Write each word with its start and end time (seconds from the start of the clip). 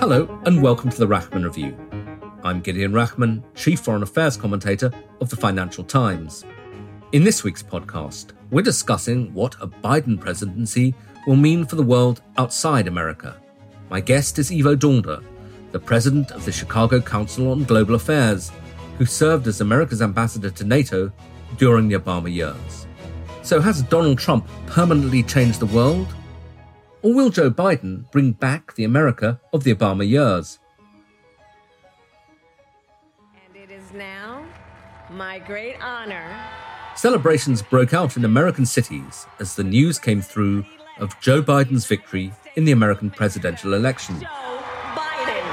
Hello, 0.00 0.40
and 0.46 0.62
welcome 0.62 0.88
to 0.88 0.98
the 0.98 1.06
Rachman 1.06 1.44
Review. 1.44 1.76
I'm 2.42 2.62
Gideon 2.62 2.92
Rachman, 2.92 3.42
Chief 3.54 3.78
Foreign 3.78 4.02
Affairs 4.02 4.34
Commentator 4.34 4.90
of 5.20 5.28
the 5.28 5.36
Financial 5.36 5.84
Times. 5.84 6.42
In 7.12 7.22
this 7.22 7.44
week's 7.44 7.62
podcast, 7.62 8.32
we're 8.50 8.62
discussing 8.62 9.30
what 9.34 9.56
a 9.60 9.66
Biden 9.66 10.18
presidency 10.18 10.94
will 11.26 11.36
mean 11.36 11.66
for 11.66 11.76
the 11.76 11.82
world 11.82 12.22
outside 12.38 12.88
America. 12.88 13.36
My 13.90 14.00
guest 14.00 14.38
is 14.38 14.50
Ivo 14.50 14.74
Daalder, 14.74 15.22
the 15.70 15.78
president 15.78 16.30
of 16.30 16.46
the 16.46 16.52
Chicago 16.52 17.02
Council 17.02 17.50
on 17.50 17.64
Global 17.64 17.94
Affairs, 17.94 18.50
who 18.96 19.04
served 19.04 19.46
as 19.48 19.60
America's 19.60 20.00
ambassador 20.00 20.48
to 20.48 20.64
NATO 20.64 21.12
during 21.58 21.88
the 21.88 21.98
Obama 21.98 22.32
years. 22.32 22.86
So, 23.42 23.60
has 23.60 23.82
Donald 23.82 24.18
Trump 24.18 24.48
permanently 24.66 25.22
changed 25.22 25.60
the 25.60 25.66
world? 25.66 26.06
Or 27.02 27.14
will 27.14 27.30
Joe 27.30 27.50
Biden 27.50 28.10
bring 28.10 28.32
back 28.32 28.74
the 28.74 28.84
America 28.84 29.40
of 29.54 29.64
the 29.64 29.74
Obama 29.74 30.06
years? 30.06 30.58
And 33.46 33.56
it 33.56 33.70
is 33.70 33.92
now 33.92 34.44
my 35.10 35.38
great 35.38 35.76
honor. 35.80 36.36
Celebrations 36.96 37.62
broke 37.62 37.94
out 37.94 38.18
in 38.18 38.24
American 38.26 38.66
cities 38.66 39.26
as 39.38 39.56
the 39.56 39.64
news 39.64 39.98
came 39.98 40.20
through 40.20 40.66
of 40.98 41.18
Joe 41.20 41.42
Biden's 41.42 41.86
victory 41.86 42.32
in 42.56 42.66
the 42.66 42.72
American 42.72 43.10
presidential 43.10 43.72
election. 43.72 44.20
Joe 44.20 44.60
Biden. 44.94 45.46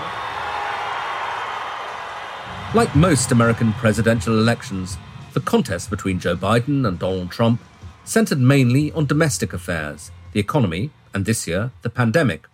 Like 2.75 2.93
most 2.93 3.31
American 3.31 3.71
presidential 3.73 4.37
elections, 4.37 4.97
the 5.31 5.39
contest 5.39 5.89
between 5.89 6.19
Joe 6.19 6.35
Biden 6.35 6.85
and 6.85 6.99
Donald 6.99 7.31
Trump 7.31 7.61
centered 8.03 8.39
mainly 8.39 8.91
on 8.91 9.05
domestic 9.05 9.53
affairs, 9.53 10.11
the 10.33 10.41
economy, 10.41 10.91
and 11.17 11.25
this 11.25 11.47
year, 11.47 11.71
the 11.81 11.89
pandemic. 11.89 12.45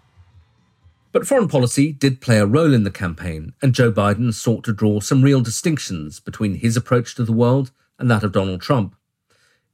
But 1.11 1.27
foreign 1.27 1.49
policy 1.49 1.91
did 1.91 2.21
play 2.21 2.39
a 2.39 2.45
role 2.45 2.73
in 2.73 2.85
the 2.85 2.91
campaign, 2.91 3.51
and 3.61 3.75
Joe 3.75 3.91
Biden 3.91 4.33
sought 4.33 4.63
to 4.63 4.71
draw 4.71 5.01
some 5.01 5.21
real 5.21 5.41
distinctions 5.41 6.21
between 6.21 6.55
his 6.55 6.77
approach 6.77 7.13
to 7.15 7.25
the 7.25 7.33
world 7.33 7.71
and 7.99 8.09
that 8.09 8.23
of 8.23 8.31
Donald 8.31 8.61
Trump. 8.61 8.95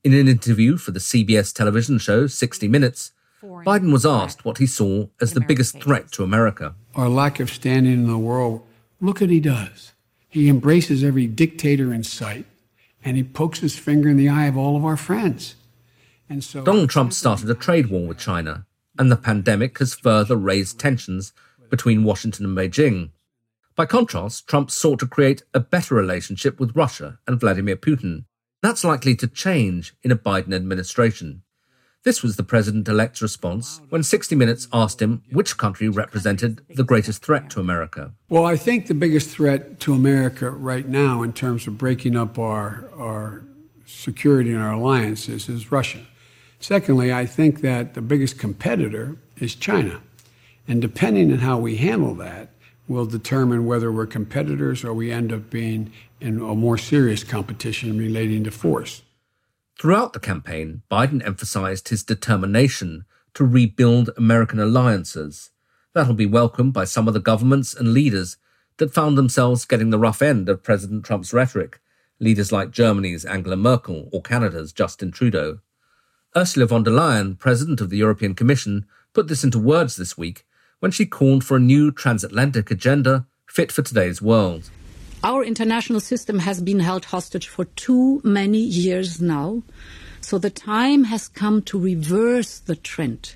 In 0.03 0.15
an 0.15 0.27
interview 0.27 0.75
for 0.75 0.89
the 0.89 0.99
CBS 0.99 1.53
television 1.53 1.99
show 1.99 2.25
60 2.25 2.67
Minutes, 2.67 3.11
Biden 3.43 3.93
was 3.93 4.07
asked 4.07 4.43
what 4.43 4.57
he 4.57 4.65
saw 4.65 5.05
as 5.21 5.33
the 5.33 5.41
biggest 5.41 5.81
threat 5.83 6.11
to 6.13 6.23
America. 6.23 6.73
our 6.95 7.09
lack 7.09 7.39
of 7.39 7.51
standing 7.51 7.93
in 7.93 8.07
the 8.07 8.17
world. 8.17 8.65
Look 8.99 9.21
what 9.21 9.29
he 9.29 9.39
does. 9.39 9.93
He 10.27 10.49
embraces 10.49 11.03
every 11.03 11.27
dictator 11.27 11.93
in 11.93 12.03
sight, 12.03 12.47
and 13.05 13.15
he 13.17 13.23
pokes 13.23 13.59
his 13.59 13.77
finger 13.77 14.09
in 14.09 14.17
the 14.17 14.29
eye 14.29 14.47
of 14.47 14.57
all 14.57 14.75
of 14.75 14.83
our 14.83 14.97
friends. 14.97 15.55
And 16.27 16.43
so 16.43 16.63
Donald 16.63 16.89
Trump 16.89 17.13
started 17.13 17.49
a 17.49 17.55
trade 17.55 17.87
war 17.87 18.07
with 18.07 18.19
China, 18.19 18.65
and 18.99 19.11
the 19.11 19.15
pandemic 19.15 19.79
has 19.79 19.95
further 19.95 20.35
raised 20.35 20.77
tensions 20.77 21.33
between 21.69 22.03
Washington 22.03 22.45
and 22.45 22.57
Beijing. 22.57 23.11
By 23.75 23.85
contrast, 23.85 24.45
Trump 24.45 24.69
sought 24.69 24.99
to 24.99 25.07
create 25.07 25.43
a 25.53 25.61
better 25.61 25.95
relationship 25.95 26.59
with 26.59 26.75
Russia 26.75 27.17
and 27.25 27.39
Vladimir 27.39 27.77
Putin. 27.77 28.25
That's 28.61 28.83
likely 28.83 29.15
to 29.15 29.27
change 29.27 29.95
in 30.03 30.11
a 30.11 30.17
Biden 30.17 30.53
administration. 30.53 31.43
This 32.03 32.21
was 32.21 32.35
the 32.35 32.43
president 32.43 32.87
elect's 32.87 33.21
response 33.21 33.81
when 33.89 34.03
60 34.03 34.35
Minutes 34.35 34.67
asked 34.73 35.01
him 35.01 35.23
which 35.31 35.57
country 35.57 35.87
represented 35.87 36.61
the 36.69 36.83
greatest 36.83 37.23
threat 37.23 37.49
to 37.51 37.59
America. 37.59 38.13
Well, 38.29 38.45
I 38.45 38.57
think 38.57 38.87
the 38.87 38.93
biggest 38.93 39.29
threat 39.29 39.79
to 39.81 39.93
America 39.93 40.49
right 40.49 40.87
now, 40.87 41.23
in 41.23 41.33
terms 41.33 41.67
of 41.67 41.77
breaking 41.77 42.17
up 42.17 42.37
our, 42.37 42.89
our 42.97 43.43
security 43.85 44.51
and 44.53 44.61
our 44.61 44.73
alliances, 44.73 45.47
is 45.47 45.71
Russia. 45.71 45.99
Secondly, 46.59 47.13
I 47.13 47.25
think 47.25 47.61
that 47.61 47.93
the 47.93 48.01
biggest 48.01 48.37
competitor 48.37 49.17
is 49.37 49.55
China. 49.55 50.01
And 50.67 50.81
depending 50.81 51.31
on 51.31 51.39
how 51.39 51.57
we 51.57 51.77
handle 51.77 52.13
that, 52.15 52.49
will 52.87 53.05
determine 53.05 53.65
whether 53.65 53.91
we're 53.91 54.07
competitors 54.07 54.83
or 54.83 54.93
we 54.93 55.11
end 55.11 55.31
up 55.31 55.49
being 55.49 55.91
in 56.19 56.41
a 56.41 56.55
more 56.55 56.77
serious 56.77 57.23
competition 57.23 57.97
relating 57.97 58.43
to 58.43 58.51
force. 58.51 59.03
Throughout 59.79 60.11
the 60.11 60.19
campaign, 60.19 60.81
Biden 60.91 61.25
emphasized 61.25 61.89
his 61.89 62.03
determination 62.03 63.05
to 63.35 63.45
rebuild 63.45 64.09
American 64.17 64.59
alliances. 64.59 65.51
That'll 65.93 66.15
be 66.15 66.25
welcomed 66.25 66.73
by 66.73 66.83
some 66.83 67.07
of 67.07 67.13
the 67.13 67.19
governments 67.19 67.73
and 67.73 67.93
leaders 67.93 68.37
that 68.77 68.93
found 68.93 69.17
themselves 69.17 69.65
getting 69.65 69.91
the 69.91 69.99
rough 69.99 70.21
end 70.21 70.49
of 70.49 70.63
President 70.63 71.05
Trump's 71.05 71.33
rhetoric, 71.33 71.79
leaders 72.19 72.51
like 72.51 72.71
Germany's 72.71 73.23
Angela 73.23 73.55
Merkel 73.55 74.09
or 74.11 74.21
Canada's 74.21 74.73
Justin 74.73 75.11
Trudeau. 75.11 75.59
Ursula 76.35 76.67
von 76.67 76.83
der 76.83 76.91
Leyen, 76.91 77.39
president 77.39 77.81
of 77.81 77.89
the 77.89 77.97
European 77.97 78.35
Commission, 78.35 78.85
put 79.13 79.27
this 79.27 79.43
into 79.43 79.57
words 79.57 79.95
this 79.95 80.15
week 80.15 80.45
when 80.79 80.91
she 80.91 81.05
called 81.05 81.43
for 81.43 81.57
a 81.57 81.59
new 81.59 81.91
transatlantic 81.91 82.69
agenda 82.69 83.25
fit 83.47 83.71
for 83.71 83.81
today's 83.81 84.21
world. 84.21 84.69
Our 85.23 85.43
international 85.43 85.99
system 85.99 86.39
has 86.39 86.61
been 86.61 86.81
held 86.81 87.05
hostage 87.05 87.47
for 87.47 87.65
too 87.65 88.21
many 88.23 88.59
years 88.59 89.19
now. 89.19 89.63
So 90.21 90.37
the 90.37 90.51
time 90.51 91.05
has 91.05 91.27
come 91.27 91.63
to 91.63 91.79
reverse 91.79 92.59
the 92.59 92.75
trend, 92.75 93.33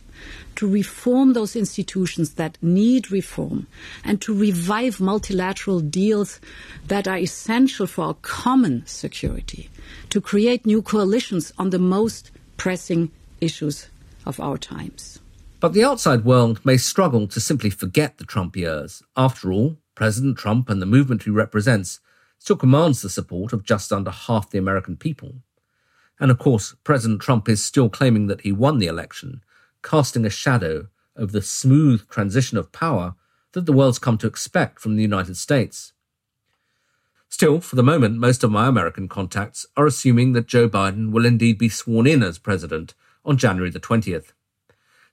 to 0.58 0.68
reform 0.68 1.34
those 1.34 1.56
institutions 1.56 2.36
that 2.36 2.60
need 2.62 3.12
reform, 3.12 3.66
and 4.04 4.22
to 4.22 4.38
revive 4.38 5.00
multilateral 5.00 5.80
deals 5.80 6.40
that 6.88 7.08
are 7.08 7.18
essential 7.18 7.88
for 7.88 8.06
our 8.06 8.14
common 8.22 8.86
security, 8.86 9.72
to 10.12 10.22
create 10.22 10.68
new 10.68 10.84
coalitions 10.84 11.52
on 11.58 11.72
the 11.72 11.80
most 11.80 12.30
pressing 12.64 13.12
issues 13.42 13.90
of 14.26 14.40
our 14.40 14.58
times. 14.58 15.20
But 15.60 15.74
the 15.74 15.84
outside 15.84 16.24
world 16.24 16.64
may 16.64 16.78
struggle 16.78 17.28
to 17.28 17.42
simply 17.42 17.70
forget 17.70 18.18
the 18.18 18.24
Trump 18.24 18.56
years. 18.56 19.04
After 19.18 19.52
all, 19.52 19.76
President 19.96 20.38
Trump 20.38 20.70
and 20.70 20.82
the 20.82 20.86
movement 20.86 21.24
he 21.24 21.30
represents 21.30 22.00
still 22.40 22.56
commands 22.56 23.02
the 23.02 23.10
support 23.10 23.52
of 23.52 23.66
just 23.66 23.92
under 23.92 24.12
half 24.12 24.50
the 24.50 24.60
American 24.60 24.96
people. 24.96 25.34
And 26.22 26.32
of 26.32 26.40
course, 26.40 26.74
President 26.86 27.22
Trump 27.22 27.50
is 27.50 27.62
still 27.62 27.90
claiming 27.90 28.28
that 28.28 28.42
he 28.42 28.54
won 28.54 28.80
the 28.80 28.88
election, 28.88 29.42
casting 29.82 30.26
a 30.26 30.30
shadow 30.30 30.88
over 31.18 31.34
the 31.34 31.42
smooth 31.42 32.08
transition 32.08 32.58
of 32.58 32.72
power 32.72 33.16
that 33.52 33.66
the 33.66 33.74
world's 33.74 34.00
come 34.00 34.18
to 34.20 34.28
expect 34.28 34.80
from 34.80 34.96
the 34.96 35.02
United 35.02 35.36
States. 35.36 35.92
Still, 37.34 37.62
for 37.62 37.76
the 37.76 37.82
moment, 37.82 38.20
most 38.20 38.44
of 38.44 38.52
my 38.52 38.68
American 38.68 39.08
contacts 39.08 39.66
are 39.76 39.88
assuming 39.88 40.34
that 40.34 40.46
Joe 40.46 40.70
Biden 40.70 41.10
will 41.10 41.26
indeed 41.26 41.58
be 41.58 41.68
sworn 41.68 42.06
in 42.06 42.22
as 42.22 42.38
president 42.38 42.94
on 43.26 43.38
January 43.38 43.72
the 43.72 43.80
20th. 43.80 44.34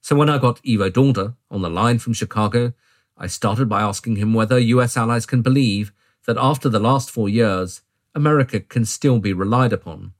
So 0.02 0.14
when 0.14 0.28
I 0.28 0.36
got 0.36 0.60
Ivo 0.68 0.90
Daalder 0.90 1.36
on 1.50 1.62
the 1.62 1.70
line 1.70 1.98
from 1.98 2.12
Chicago, 2.12 2.74
I 3.16 3.26
started 3.26 3.70
by 3.70 3.80
asking 3.80 4.16
him 4.16 4.34
whether 4.34 4.58
US 4.58 4.98
allies 4.98 5.24
can 5.24 5.40
believe 5.40 5.94
that 6.26 6.36
after 6.36 6.68
the 6.68 6.78
last 6.78 7.10
four 7.10 7.30
years, 7.30 7.80
America 8.14 8.60
can 8.60 8.84
still 8.84 9.18
be 9.18 9.32
relied 9.32 9.72
upon. 9.72 10.12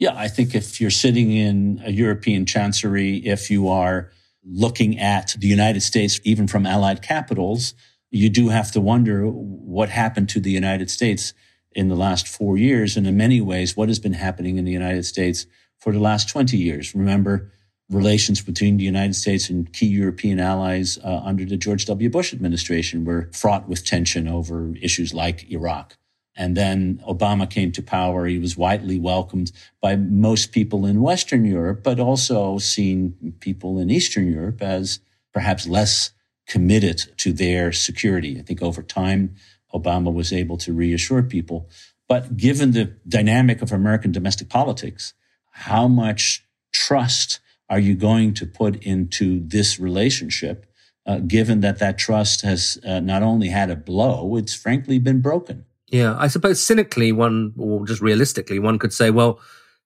Yeah, 0.00 0.16
I 0.16 0.26
think 0.26 0.56
if 0.56 0.80
you're 0.80 0.90
sitting 0.90 1.30
in 1.30 1.80
a 1.84 1.92
European 1.92 2.44
chancery, 2.44 3.18
if 3.18 3.52
you 3.52 3.68
are 3.68 4.10
looking 4.44 4.98
at 4.98 5.36
the 5.38 5.46
United 5.46 5.82
States, 5.82 6.18
even 6.24 6.48
from 6.48 6.66
allied 6.66 7.02
capitals, 7.02 7.72
you 8.10 8.28
do 8.28 8.48
have 8.48 8.72
to 8.72 8.80
wonder 8.80 9.26
what 9.26 9.88
happened 9.88 10.28
to 10.30 10.40
the 10.40 10.50
United 10.50 10.90
States 10.90 11.32
in 11.72 11.88
the 11.88 11.94
last 11.94 12.26
four 12.26 12.56
years. 12.56 12.96
And 12.96 13.06
in 13.06 13.16
many 13.16 13.40
ways, 13.40 13.76
what 13.76 13.88
has 13.88 13.98
been 13.98 14.14
happening 14.14 14.58
in 14.58 14.64
the 14.64 14.72
United 14.72 15.04
States 15.04 15.46
for 15.78 15.92
the 15.92 16.00
last 16.00 16.28
20 16.28 16.56
years. 16.56 16.94
Remember, 16.94 17.50
relations 17.88 18.40
between 18.40 18.76
the 18.76 18.84
United 18.84 19.14
States 19.14 19.50
and 19.50 19.72
key 19.72 19.86
European 19.86 20.38
allies 20.38 20.98
uh, 20.98 21.20
under 21.24 21.44
the 21.44 21.56
George 21.56 21.86
W. 21.86 22.08
Bush 22.08 22.32
administration 22.32 23.04
were 23.04 23.30
fraught 23.32 23.68
with 23.68 23.84
tension 23.84 24.28
over 24.28 24.74
issues 24.80 25.12
like 25.12 25.50
Iraq. 25.50 25.96
And 26.36 26.56
then 26.56 27.02
Obama 27.08 27.50
came 27.50 27.72
to 27.72 27.82
power. 27.82 28.26
He 28.26 28.38
was 28.38 28.56
widely 28.56 28.98
welcomed 28.98 29.50
by 29.80 29.96
most 29.96 30.52
people 30.52 30.86
in 30.86 31.02
Western 31.02 31.44
Europe, 31.44 31.82
but 31.82 31.98
also 31.98 32.58
seen 32.58 33.34
people 33.40 33.78
in 33.78 33.90
Eastern 33.90 34.32
Europe 34.32 34.62
as 34.62 35.00
perhaps 35.32 35.66
less 35.66 36.12
committed 36.50 37.00
to 37.16 37.32
their 37.32 37.72
security. 37.72 38.38
I 38.38 38.42
think 38.42 38.60
over 38.60 38.82
time, 38.82 39.36
Obama 39.72 40.12
was 40.12 40.32
able 40.32 40.58
to 40.58 40.72
reassure 40.72 41.22
people. 41.22 41.70
But 42.08 42.36
given 42.36 42.72
the 42.72 42.96
dynamic 43.06 43.62
of 43.62 43.70
American 43.70 44.10
domestic 44.10 44.48
politics, 44.48 45.14
how 45.52 45.86
much 45.86 46.44
trust 46.72 47.38
are 47.68 47.78
you 47.78 47.94
going 47.94 48.34
to 48.34 48.46
put 48.46 48.82
into 48.82 49.46
this 49.46 49.78
relationship, 49.78 50.66
uh, 51.06 51.20
given 51.20 51.60
that 51.60 51.78
that 51.78 51.98
trust 51.98 52.42
has 52.42 52.78
uh, 52.84 52.98
not 52.98 53.22
only 53.22 53.48
had 53.48 53.70
a 53.70 53.76
blow, 53.76 54.34
it's 54.34 54.54
frankly 54.54 54.98
been 54.98 55.20
broken? 55.20 55.64
Yeah, 55.86 56.16
I 56.18 56.26
suppose 56.26 56.64
cynically, 56.64 57.12
one, 57.12 57.54
or 57.56 57.86
just 57.86 58.02
realistically, 58.02 58.58
one 58.58 58.78
could 58.80 58.92
say, 58.92 59.10
well, 59.10 59.38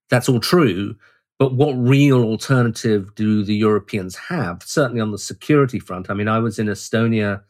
that's 0.08 0.30
all 0.30 0.40
true. 0.40 0.96
But 1.38 1.54
what 1.54 1.72
real 1.72 2.22
alternative 2.22 3.14
do 3.14 3.42
the 3.42 3.54
Europeans 3.54 4.16
have? 4.16 4.62
Certainly 4.62 5.00
on 5.00 5.10
the 5.10 5.18
security 5.18 5.78
front. 5.78 6.08
I 6.08 6.14
mean, 6.14 6.28
I 6.28 6.38
was 6.38 6.58
in 6.58 6.68
Estonia 6.68 7.42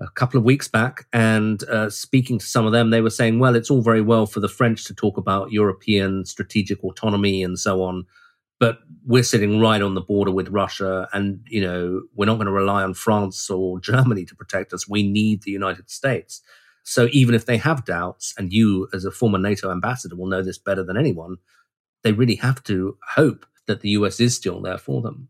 a 0.00 0.08
couple 0.10 0.38
of 0.38 0.44
weeks 0.44 0.68
back 0.68 1.06
and 1.12 1.64
uh, 1.64 1.90
speaking 1.90 2.38
to 2.38 2.46
some 2.46 2.66
of 2.66 2.72
them, 2.72 2.90
they 2.90 3.00
were 3.00 3.10
saying, 3.10 3.40
well, 3.40 3.56
it's 3.56 3.70
all 3.70 3.82
very 3.82 4.00
well 4.00 4.26
for 4.26 4.38
the 4.38 4.48
French 4.48 4.84
to 4.84 4.94
talk 4.94 5.16
about 5.16 5.50
European 5.50 6.24
strategic 6.24 6.84
autonomy 6.84 7.42
and 7.42 7.58
so 7.58 7.82
on. 7.82 8.06
But 8.60 8.78
we're 9.04 9.22
sitting 9.22 9.60
right 9.60 9.80
on 9.80 9.94
the 9.94 10.00
border 10.00 10.32
with 10.32 10.48
Russia, 10.48 11.08
and 11.12 11.46
you 11.48 11.60
know 11.60 12.02
we're 12.16 12.26
not 12.26 12.36
going 12.36 12.46
to 12.46 12.52
rely 12.52 12.82
on 12.82 12.92
France 12.92 13.48
or 13.48 13.78
Germany 13.92 14.24
to 14.24 14.34
protect 14.34 14.72
us. 14.72 14.88
We 14.88 15.08
need 15.08 15.42
the 15.42 15.52
United 15.52 15.90
States. 15.90 16.42
So 16.82 17.08
even 17.12 17.34
if 17.34 17.46
they 17.46 17.58
have 17.58 17.84
doubts, 17.84 18.34
and 18.36 18.52
you 18.52 18.88
as 18.92 19.04
a 19.04 19.12
former 19.12 19.38
NATO 19.38 19.70
ambassador 19.70 20.16
will 20.16 20.26
know 20.26 20.42
this 20.42 20.58
better 20.58 20.82
than 20.82 20.96
anyone, 20.96 21.36
they 22.02 22.12
really 22.12 22.36
have 22.36 22.62
to 22.64 22.96
hope 23.14 23.46
that 23.66 23.80
the 23.80 23.90
US 23.90 24.20
is 24.20 24.34
still 24.34 24.60
there 24.60 24.78
for 24.78 25.02
them. 25.02 25.28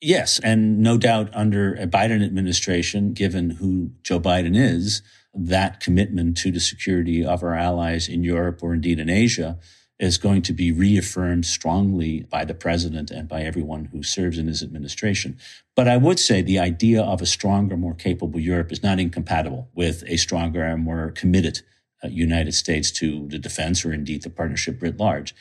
Yes. 0.00 0.38
And 0.40 0.78
no 0.80 0.98
doubt 0.98 1.30
under 1.34 1.74
a 1.74 1.86
Biden 1.86 2.24
administration, 2.24 3.12
given 3.12 3.50
who 3.50 3.92
Joe 4.02 4.20
Biden 4.20 4.56
is, 4.56 5.02
that 5.34 5.80
commitment 5.80 6.36
to 6.38 6.50
the 6.50 6.60
security 6.60 7.24
of 7.24 7.42
our 7.42 7.54
allies 7.54 8.08
in 8.08 8.22
Europe 8.22 8.62
or 8.62 8.74
indeed 8.74 8.98
in 8.98 9.10
Asia 9.10 9.58
is 9.98 10.18
going 10.18 10.42
to 10.42 10.52
be 10.52 10.72
reaffirmed 10.72 11.46
strongly 11.46 12.20
by 12.30 12.44
the 12.44 12.54
president 12.54 13.10
and 13.10 13.28
by 13.28 13.42
everyone 13.42 13.86
who 13.86 14.02
serves 14.02 14.36
in 14.38 14.46
his 14.46 14.62
administration. 14.62 15.38
But 15.74 15.88
I 15.88 15.96
would 15.96 16.18
say 16.18 16.42
the 16.42 16.58
idea 16.58 17.02
of 17.02 17.22
a 17.22 17.26
stronger, 17.26 17.76
more 17.76 17.94
capable 17.94 18.38
Europe 18.38 18.72
is 18.72 18.82
not 18.82 19.00
incompatible 19.00 19.70
with 19.74 20.04
a 20.06 20.18
stronger 20.18 20.62
and 20.62 20.82
more 20.82 21.12
committed 21.12 21.60
uh, 22.04 22.08
United 22.08 22.52
States 22.52 22.90
to 22.92 23.26
the 23.28 23.38
defense 23.38 23.84
or 23.84 23.92
indeed 23.92 24.22
the 24.22 24.30
partnership 24.30 24.82
writ 24.82 24.98
large. 24.98 25.34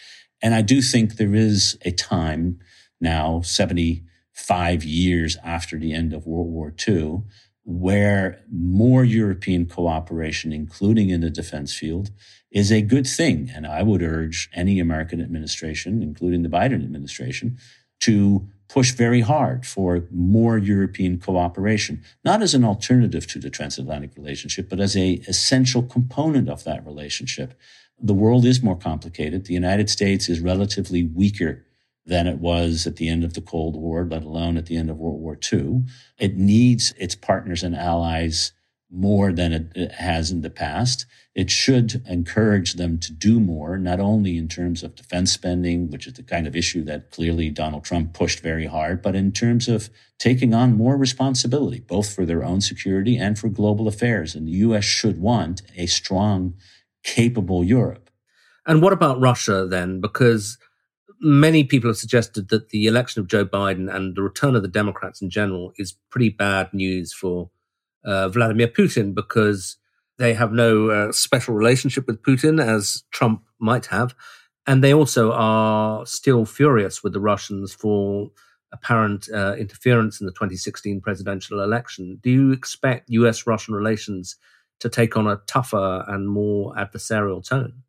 And 0.46 0.54
I 0.54 0.62
do 0.62 0.80
think 0.80 1.16
there 1.16 1.34
is 1.34 1.76
a 1.82 1.92
time 1.92 2.60
now, 3.02 3.42
75 3.42 4.84
years 4.84 5.38
after 5.44 5.80
the 5.80 5.92
end 5.92 6.14
of 6.14 6.28
World 6.28 6.52
War 6.52 6.72
II, 6.88 7.24
where 7.64 8.44
more 8.52 9.04
European 9.04 9.66
cooperation, 9.66 10.54
including 10.54 11.10
in 11.10 11.22
the 11.22 11.32
defense 11.32 11.74
field, 11.74 12.12
is 12.52 12.72
a 12.72 12.84
good 12.84 13.08
thing. 13.08 13.50
And 13.56 13.66
I 13.66 13.82
would 13.82 14.04
urge 14.04 14.48
any 14.54 14.80
American 14.80 15.20
administration, 15.20 16.04
including 16.04 16.44
the 16.44 16.50
Biden 16.50 16.84
administration, 16.84 17.58
to 18.02 18.48
push 18.68 18.92
very 18.92 19.22
hard 19.22 19.66
for 19.66 20.08
more 20.12 20.60
European 20.60 21.18
cooperation, 21.20 22.04
not 22.24 22.44
as 22.44 22.54
an 22.54 22.64
alternative 22.64 23.26
to 23.28 23.40
the 23.40 23.50
transatlantic 23.50 24.16
relationship, 24.16 24.70
but 24.70 24.80
as 24.80 24.96
a 24.96 25.14
essential 25.28 25.82
component 25.82 26.50
of 26.50 26.64
that 26.66 26.86
relationship 26.86 27.60
the 28.00 28.14
world 28.14 28.46
is 28.46 28.64
more 28.64 28.78
complicated. 28.78 29.46
The 29.46 29.54
United 29.54 29.90
States 29.90 30.30
is 30.30 30.40
relatively 30.40 31.04
weaker 31.04 31.66
than 32.06 32.28
it 32.28 32.38
was 32.38 32.86
at 32.86 32.98
the 32.98 33.10
end 33.10 33.24
of 33.24 33.34
the 33.34 33.42
Cold 33.42 33.76
War, 33.76 34.06
let 34.06 34.24
alone 34.24 34.58
at 34.58 34.68
the 34.68 34.78
end 34.78 34.90
of 34.90 34.98
World 34.98 35.20
War 35.20 35.38
II. 35.52 35.84
It 36.20 36.36
needs 36.36 36.94
its 36.98 37.16
partners 37.16 37.64
and 37.64 37.76
allies 37.76 38.52
more 38.92 39.34
than 39.34 39.72
it 39.76 39.92
has 39.94 40.30
in 40.30 40.42
the 40.42 40.50
past. 40.50 41.06
It 41.34 41.50
should 41.50 42.04
encourage 42.08 42.74
them 42.74 43.00
to 43.00 43.12
do 43.12 43.40
more, 43.40 43.78
not 43.78 44.00
only 44.00 44.38
in 44.38 44.48
terms 44.48 44.84
of 44.84 44.96
defense 44.96 45.32
spending, 45.32 45.90
which 45.90 46.08
is 46.08 46.14
the 46.14 46.24
kind 46.24 46.46
of 46.48 46.56
issue 46.56 46.84
that 46.84 47.10
clearly 47.12 47.50
Donald 47.50 47.84
Trump 47.84 48.14
pushed 48.14 48.40
very 48.40 48.68
hard, 48.68 49.02
but 49.02 49.16
in 49.16 49.32
terms 49.32 49.68
of 49.68 49.90
taking 50.20 50.54
on 50.54 50.78
more 50.78 50.96
responsibility, 50.96 51.80
both 51.80 52.14
for 52.14 52.26
their 52.26 52.44
own 52.44 52.62
security 52.62 53.18
and 53.18 53.38
for 53.38 53.50
global 53.50 53.88
affairs. 53.88 54.36
And 54.36 54.48
the 54.48 54.52
U.S. 54.52 54.86
should 54.86 55.20
want 55.20 55.62
a 55.76 55.88
strong 55.88 56.54
capable 57.06 57.64
Europe. 57.64 58.10
And 58.66 58.82
what 58.82 58.92
about 58.92 59.22
Russia 59.22 59.66
then? 59.70 60.02
Because 60.02 60.58
many 61.22 61.64
people 61.64 61.90
have 61.90 61.98
suggested 61.98 62.50
that 62.50 62.70
the 62.70 62.88
election 62.88 63.22
of 63.22 63.28
Joe 63.28 63.46
Biden 63.46 63.94
and 63.94 64.16
the 64.16 64.22
return 64.22 64.56
of 64.56 64.64
the 64.64 64.68
Democrats 64.68 65.22
in 65.22 65.30
general 65.30 65.72
is 65.78 65.96
pretty 66.10 66.30
bad 66.30 66.74
news 66.74 67.14
for 67.14 67.52
uh, 68.04 68.28
Vladimir 68.30 68.68
Putin 68.68 69.14
because 69.14 69.78
they 70.18 70.34
have 70.34 70.52
no 70.52 70.90
uh, 70.90 71.12
special 71.12 71.54
relationship 71.54 72.08
with 72.08 72.22
Putin 72.22 72.62
as 72.62 73.04
Trump 73.12 73.44
might 73.60 73.88
have. 73.88 74.16
And 74.68 74.84
they 74.84 74.94
also 74.94 75.32
are 75.32 76.06
still 76.06 76.46
furious 76.46 77.04
with 77.04 77.14
the 77.14 77.20
Russians 77.20 77.74
for 77.74 78.32
apparent 78.72 79.30
uh, 79.34 79.56
interference 79.58 80.20
in 80.20 80.26
the 80.26 80.34
2016 80.34 81.02
presidential 81.02 81.62
election. 81.62 82.20
Do 82.22 82.32
you 82.32 82.52
expect 82.52 83.10
US 83.10 83.46
Russian 83.46 83.76
relations 83.76 84.38
to 84.80 84.90
take 84.90 85.16
on 85.18 85.28
a 85.28 85.42
tougher 85.48 86.04
and 86.08 86.28
more 86.28 86.74
adversarial 86.76 87.48
tone? 87.48 87.84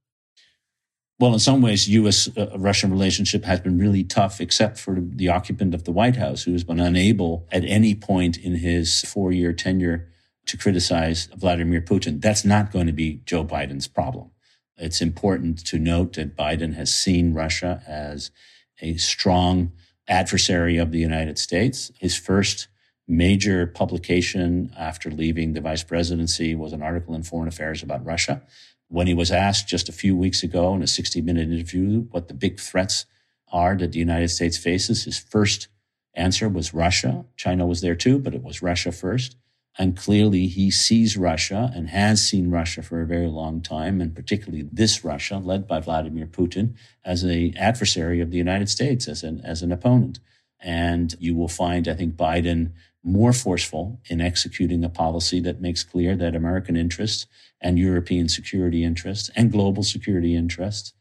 Well, 1.18 1.32
in 1.32 1.38
some 1.38 1.62
ways, 1.62 1.88
U.S. 1.88 2.28
Uh, 2.36 2.50
Russian 2.58 2.90
relationship 2.90 3.44
has 3.44 3.60
been 3.60 3.78
really 3.78 4.04
tough, 4.04 4.38
except 4.38 4.78
for 4.78 4.98
the 5.00 5.30
occupant 5.30 5.74
of 5.74 5.84
the 5.84 5.92
White 5.92 6.16
House, 6.16 6.42
who 6.42 6.52
has 6.52 6.62
been 6.62 6.78
unable 6.78 7.48
at 7.50 7.64
any 7.64 7.94
point 7.94 8.36
in 8.36 8.56
his 8.56 9.00
four 9.02 9.32
year 9.32 9.54
tenure 9.54 10.08
to 10.44 10.58
criticize 10.58 11.26
Vladimir 11.34 11.80
Putin. 11.80 12.20
That's 12.20 12.44
not 12.44 12.70
going 12.70 12.86
to 12.86 12.92
be 12.92 13.22
Joe 13.24 13.44
Biden's 13.44 13.88
problem. 13.88 14.30
It's 14.76 15.00
important 15.00 15.64
to 15.66 15.78
note 15.78 16.14
that 16.14 16.36
Biden 16.36 16.74
has 16.74 16.94
seen 16.94 17.32
Russia 17.32 17.82
as 17.86 18.30
a 18.82 18.96
strong 18.98 19.72
adversary 20.06 20.76
of 20.76 20.92
the 20.92 20.98
United 20.98 21.38
States. 21.38 21.90
His 21.98 22.16
first 22.16 22.68
major 23.08 23.66
publication 23.66 24.72
after 24.76 25.10
leaving 25.10 25.52
the 25.52 25.60
vice 25.60 25.84
presidency 25.84 26.54
was 26.54 26.72
an 26.72 26.82
article 26.82 27.14
in 27.14 27.22
Foreign 27.22 27.48
Affairs 27.48 27.82
about 27.82 28.04
Russia. 28.04 28.42
When 28.88 29.06
he 29.06 29.14
was 29.14 29.30
asked 29.30 29.68
just 29.68 29.88
a 29.88 29.92
few 29.92 30.16
weeks 30.16 30.42
ago 30.42 30.74
in 30.74 30.82
a 30.82 30.86
60 30.86 31.20
minute 31.22 31.50
interview 31.50 32.02
what 32.10 32.28
the 32.28 32.34
big 32.34 32.58
threats 32.58 33.06
are 33.52 33.76
that 33.76 33.92
the 33.92 33.98
United 33.98 34.28
States 34.28 34.58
faces, 34.58 35.04
his 35.04 35.18
first 35.18 35.68
answer 36.14 36.48
was 36.48 36.74
Russia. 36.74 37.24
China 37.36 37.66
was 37.66 37.80
there 37.80 37.94
too, 37.94 38.18
but 38.18 38.34
it 38.34 38.42
was 38.42 38.62
Russia 38.62 38.90
first. 38.90 39.36
And 39.78 39.96
clearly 39.96 40.46
he 40.46 40.70
sees 40.70 41.16
Russia 41.16 41.70
and 41.74 41.90
has 41.90 42.26
seen 42.26 42.50
Russia 42.50 42.82
for 42.82 43.02
a 43.02 43.06
very 43.06 43.26
long 43.26 43.60
time, 43.60 44.00
and 44.00 44.14
particularly 44.14 44.66
this 44.72 45.04
Russia 45.04 45.36
led 45.36 45.66
by 45.66 45.80
Vladimir 45.80 46.26
Putin 46.26 46.74
as 47.04 47.22
an 47.22 47.56
adversary 47.58 48.20
of 48.20 48.30
the 48.30 48.38
United 48.38 48.70
States, 48.70 49.06
as 49.06 49.22
an, 49.22 49.42
as 49.44 49.62
an 49.62 49.72
opponent. 49.72 50.18
And 50.60 51.14
you 51.18 51.36
will 51.36 51.48
find, 51.48 51.86
I 51.86 51.94
think, 51.94 52.16
Biden 52.16 52.72
more 53.06 53.32
forceful 53.32 54.00
in 54.10 54.20
executing 54.20 54.84
a 54.84 54.88
policy 54.88 55.38
that 55.40 55.60
makes 55.60 55.84
clear 55.84 56.16
that 56.16 56.34
American 56.34 56.76
interests 56.76 57.26
and 57.60 57.78
European 57.78 58.28
security 58.28 58.82
interests 58.82 59.30
and 59.36 59.52
global 59.52 59.84
security 59.84 60.34
interests 60.34 60.92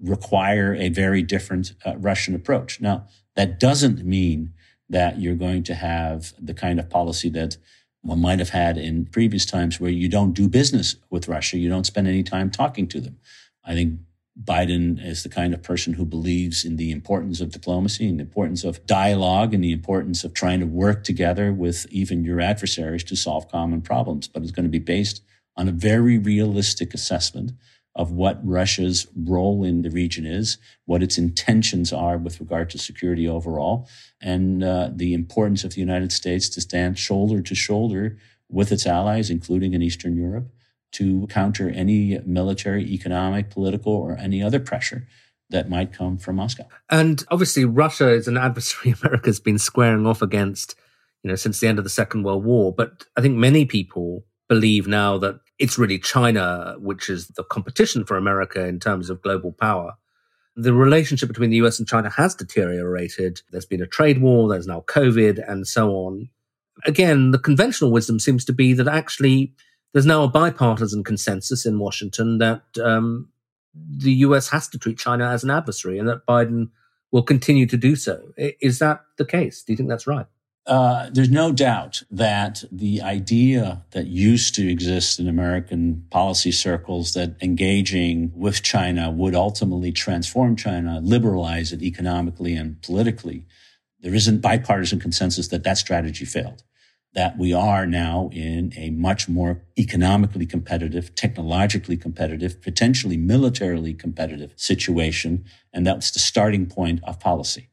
require 0.00 0.74
a 0.74 0.90
very 0.90 1.22
different 1.22 1.72
uh, 1.86 1.96
Russian 1.96 2.34
approach. 2.34 2.80
Now, 2.80 3.06
that 3.34 3.58
doesn't 3.58 4.04
mean 4.04 4.52
that 4.90 5.18
you're 5.18 5.34
going 5.34 5.62
to 5.64 5.74
have 5.74 6.34
the 6.38 6.52
kind 6.52 6.78
of 6.78 6.90
policy 6.90 7.30
that 7.30 7.56
one 8.02 8.20
might 8.20 8.40
have 8.40 8.50
had 8.50 8.76
in 8.76 9.06
previous 9.06 9.46
times 9.46 9.80
where 9.80 9.90
you 9.90 10.10
don't 10.10 10.34
do 10.34 10.48
business 10.48 10.96
with 11.08 11.28
Russia. 11.28 11.56
You 11.56 11.70
don't 11.70 11.86
spend 11.86 12.06
any 12.06 12.22
time 12.22 12.50
talking 12.50 12.86
to 12.88 13.00
them. 13.00 13.16
I 13.64 13.72
think 13.72 14.00
Biden 14.42 15.04
is 15.04 15.22
the 15.22 15.28
kind 15.28 15.54
of 15.54 15.62
person 15.62 15.94
who 15.94 16.04
believes 16.04 16.64
in 16.64 16.76
the 16.76 16.90
importance 16.90 17.40
of 17.40 17.52
diplomacy 17.52 18.08
and 18.08 18.18
the 18.18 18.24
importance 18.24 18.64
of 18.64 18.84
dialogue 18.84 19.54
and 19.54 19.62
the 19.62 19.72
importance 19.72 20.24
of 20.24 20.34
trying 20.34 20.58
to 20.60 20.66
work 20.66 21.04
together 21.04 21.52
with 21.52 21.86
even 21.90 22.24
your 22.24 22.40
adversaries 22.40 23.04
to 23.04 23.16
solve 23.16 23.48
common 23.48 23.80
problems. 23.80 24.26
But 24.26 24.42
it's 24.42 24.50
going 24.50 24.64
to 24.64 24.70
be 24.70 24.80
based 24.80 25.22
on 25.56 25.68
a 25.68 25.72
very 25.72 26.18
realistic 26.18 26.94
assessment 26.94 27.52
of 27.94 28.10
what 28.10 28.44
Russia's 28.44 29.06
role 29.14 29.62
in 29.62 29.82
the 29.82 29.90
region 29.90 30.26
is, 30.26 30.58
what 30.84 31.00
its 31.00 31.16
intentions 31.16 31.92
are 31.92 32.18
with 32.18 32.40
regard 32.40 32.70
to 32.70 32.78
security 32.78 33.28
overall, 33.28 33.88
and 34.20 34.64
uh, 34.64 34.90
the 34.92 35.14
importance 35.14 35.62
of 35.62 35.74
the 35.74 35.80
United 35.80 36.10
States 36.10 36.48
to 36.48 36.60
stand 36.60 36.98
shoulder 36.98 37.40
to 37.40 37.54
shoulder 37.54 38.18
with 38.48 38.72
its 38.72 38.84
allies, 38.84 39.30
including 39.30 39.74
in 39.74 39.82
Eastern 39.82 40.16
Europe 40.16 40.53
to 40.94 41.26
counter 41.28 41.68
any 41.70 42.18
military, 42.24 42.84
economic, 42.92 43.50
political, 43.50 43.92
or 43.92 44.16
any 44.16 44.42
other 44.42 44.60
pressure 44.60 45.06
that 45.50 45.68
might 45.68 45.92
come 45.92 46.18
from 46.18 46.36
Moscow. 46.36 46.64
And 46.90 47.22
obviously, 47.30 47.64
Russia 47.64 48.10
is 48.10 48.28
an 48.28 48.36
adversary 48.36 48.94
America's 49.02 49.40
been 49.40 49.58
squaring 49.58 50.06
off 50.06 50.22
against, 50.22 50.74
you 51.22 51.30
know, 51.30 51.36
since 51.36 51.60
the 51.60 51.68
end 51.68 51.78
of 51.78 51.84
the 51.84 51.90
Second 51.90 52.22
World 52.22 52.44
War. 52.44 52.72
But 52.72 53.04
I 53.16 53.20
think 53.20 53.36
many 53.36 53.64
people 53.64 54.24
believe 54.48 54.86
now 54.86 55.18
that 55.18 55.40
it's 55.58 55.78
really 55.78 55.98
China 55.98 56.74
which 56.78 57.08
is 57.08 57.28
the 57.28 57.44
competition 57.44 58.04
for 58.04 58.16
America 58.16 58.64
in 58.66 58.80
terms 58.80 59.10
of 59.10 59.22
global 59.22 59.52
power. 59.52 59.94
The 60.56 60.72
relationship 60.72 61.28
between 61.28 61.50
the 61.50 61.56
US 61.58 61.78
and 61.78 61.88
China 61.88 62.10
has 62.10 62.34
deteriorated. 62.34 63.40
There's 63.50 63.66
been 63.66 63.82
a 63.82 63.86
trade 63.86 64.20
war, 64.20 64.48
there's 64.48 64.66
now 64.66 64.84
COVID, 64.86 65.42
and 65.48 65.66
so 65.66 65.90
on. 65.90 66.28
Again, 66.84 67.30
the 67.30 67.38
conventional 67.38 67.90
wisdom 67.90 68.18
seems 68.18 68.44
to 68.44 68.52
be 68.52 68.72
that 68.74 68.88
actually 68.88 69.54
there's 69.94 70.04
now 70.04 70.24
a 70.24 70.28
bipartisan 70.28 71.04
consensus 71.04 71.64
in 71.64 71.78
Washington 71.78 72.38
that 72.38 72.62
um, 72.82 73.28
the 73.74 74.12
US 74.12 74.48
has 74.48 74.68
to 74.68 74.78
treat 74.78 74.98
China 74.98 75.30
as 75.30 75.44
an 75.44 75.50
adversary 75.50 75.98
and 75.98 76.08
that 76.08 76.26
Biden 76.26 76.68
will 77.12 77.22
continue 77.22 77.64
to 77.66 77.76
do 77.76 77.94
so. 77.94 78.32
Is 78.36 78.80
that 78.80 79.02
the 79.18 79.24
case? 79.24 79.62
Do 79.62 79.72
you 79.72 79.76
think 79.76 79.88
that's 79.88 80.06
right? 80.06 80.26
Uh, 80.66 81.10
there's 81.12 81.30
no 81.30 81.52
doubt 81.52 82.02
that 82.10 82.64
the 82.72 83.02
idea 83.02 83.84
that 83.90 84.06
used 84.06 84.54
to 84.54 84.68
exist 84.68 85.20
in 85.20 85.28
American 85.28 86.04
policy 86.10 86.50
circles 86.50 87.12
that 87.12 87.36
engaging 87.40 88.32
with 88.34 88.62
China 88.62 89.10
would 89.10 89.34
ultimately 89.34 89.92
transform 89.92 90.56
China, 90.56 91.00
liberalize 91.02 91.72
it 91.72 91.82
economically 91.82 92.54
and 92.54 92.80
politically, 92.82 93.46
there 94.00 94.14
isn't 94.14 94.40
bipartisan 94.40 94.98
consensus 94.98 95.48
that 95.48 95.64
that 95.64 95.78
strategy 95.78 96.24
failed. 96.24 96.64
That 97.14 97.38
we 97.38 97.52
are 97.52 97.86
now 97.86 98.28
in 98.32 98.72
a 98.76 98.90
much 98.90 99.28
more 99.28 99.62
economically 99.78 100.46
competitive, 100.46 101.14
technologically 101.14 101.96
competitive, 101.96 102.60
potentially 102.60 103.16
militarily 103.16 103.94
competitive 103.94 104.52
situation. 104.56 105.44
And 105.72 105.86
that's 105.86 106.10
the 106.10 106.18
starting 106.18 106.66
point 106.66 107.00
of 107.04 107.20
policy. 107.20 107.68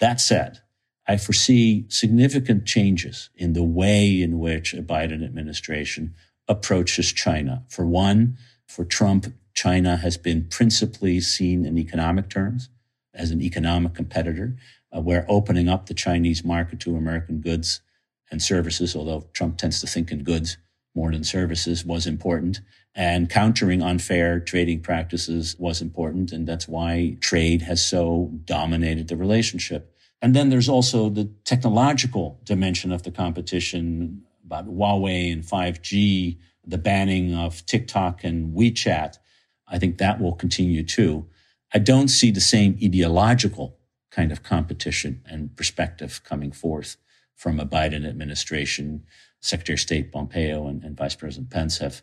That 0.00 0.20
said, 0.20 0.60
I 1.06 1.16
foresee 1.16 1.86
significant 1.88 2.66
changes 2.66 3.30
in 3.34 3.52
the 3.52 3.62
way 3.62 4.22
in 4.22 4.38
which 4.38 4.74
a 4.74 4.82
Biden 4.82 5.24
administration 5.24 6.14
approaches 6.48 7.12
China. 7.12 7.64
For 7.68 7.84
one, 7.84 8.36
for 8.66 8.84
Trump, 8.84 9.34
China 9.54 9.96
has 9.96 10.16
been 10.16 10.46
principally 10.48 11.20
seen 11.20 11.66
in 11.66 11.78
economic 11.78 12.28
terms 12.28 12.68
as 13.12 13.30
an 13.30 13.42
economic 13.42 13.94
competitor, 13.94 14.56
uh, 14.94 15.00
where 15.00 15.26
opening 15.28 15.68
up 15.68 15.86
the 15.86 15.94
Chinese 15.94 16.44
market 16.44 16.78
to 16.80 16.96
American 16.96 17.40
goods 17.40 17.80
and 18.30 18.42
services, 18.42 18.94
although 18.94 19.28
Trump 19.32 19.56
tends 19.58 19.80
to 19.80 19.86
think 19.86 20.10
in 20.10 20.22
goods 20.22 20.58
more 20.94 21.10
than 21.12 21.24
services, 21.24 21.84
was 21.84 22.06
important. 22.06 22.60
And 22.94 23.30
countering 23.30 23.82
unfair 23.82 24.40
trading 24.40 24.80
practices 24.80 25.54
was 25.58 25.80
important. 25.80 26.32
And 26.32 26.46
that's 26.46 26.66
why 26.66 27.16
trade 27.20 27.62
has 27.62 27.84
so 27.84 28.32
dominated 28.44 29.08
the 29.08 29.16
relationship. 29.16 29.94
And 30.20 30.34
then 30.34 30.48
there's 30.48 30.68
also 30.68 31.08
the 31.08 31.30
technological 31.44 32.40
dimension 32.44 32.90
of 32.90 33.04
the 33.04 33.12
competition 33.12 34.22
about 34.44 34.66
Huawei 34.66 35.32
and 35.32 35.44
5G, 35.44 36.38
the 36.66 36.78
banning 36.78 37.34
of 37.34 37.64
TikTok 37.66 38.24
and 38.24 38.54
WeChat. 38.56 39.18
I 39.68 39.78
think 39.78 39.98
that 39.98 40.20
will 40.20 40.34
continue 40.34 40.82
too. 40.82 41.26
I 41.72 41.78
don't 41.78 42.08
see 42.08 42.30
the 42.30 42.40
same 42.40 42.78
ideological 42.82 43.76
kind 44.10 44.32
of 44.32 44.42
competition 44.42 45.22
and 45.26 45.54
perspective 45.54 46.22
coming 46.24 46.50
forth 46.50 46.96
from 47.38 47.58
a 47.58 47.64
Biden 47.64 48.06
administration. 48.06 49.04
Secretary 49.40 49.74
of 49.74 49.80
State 49.80 50.12
Pompeo 50.12 50.66
and, 50.66 50.82
and 50.82 50.96
Vice 50.96 51.14
President 51.14 51.48
Pence 51.48 51.78
have 51.78 52.02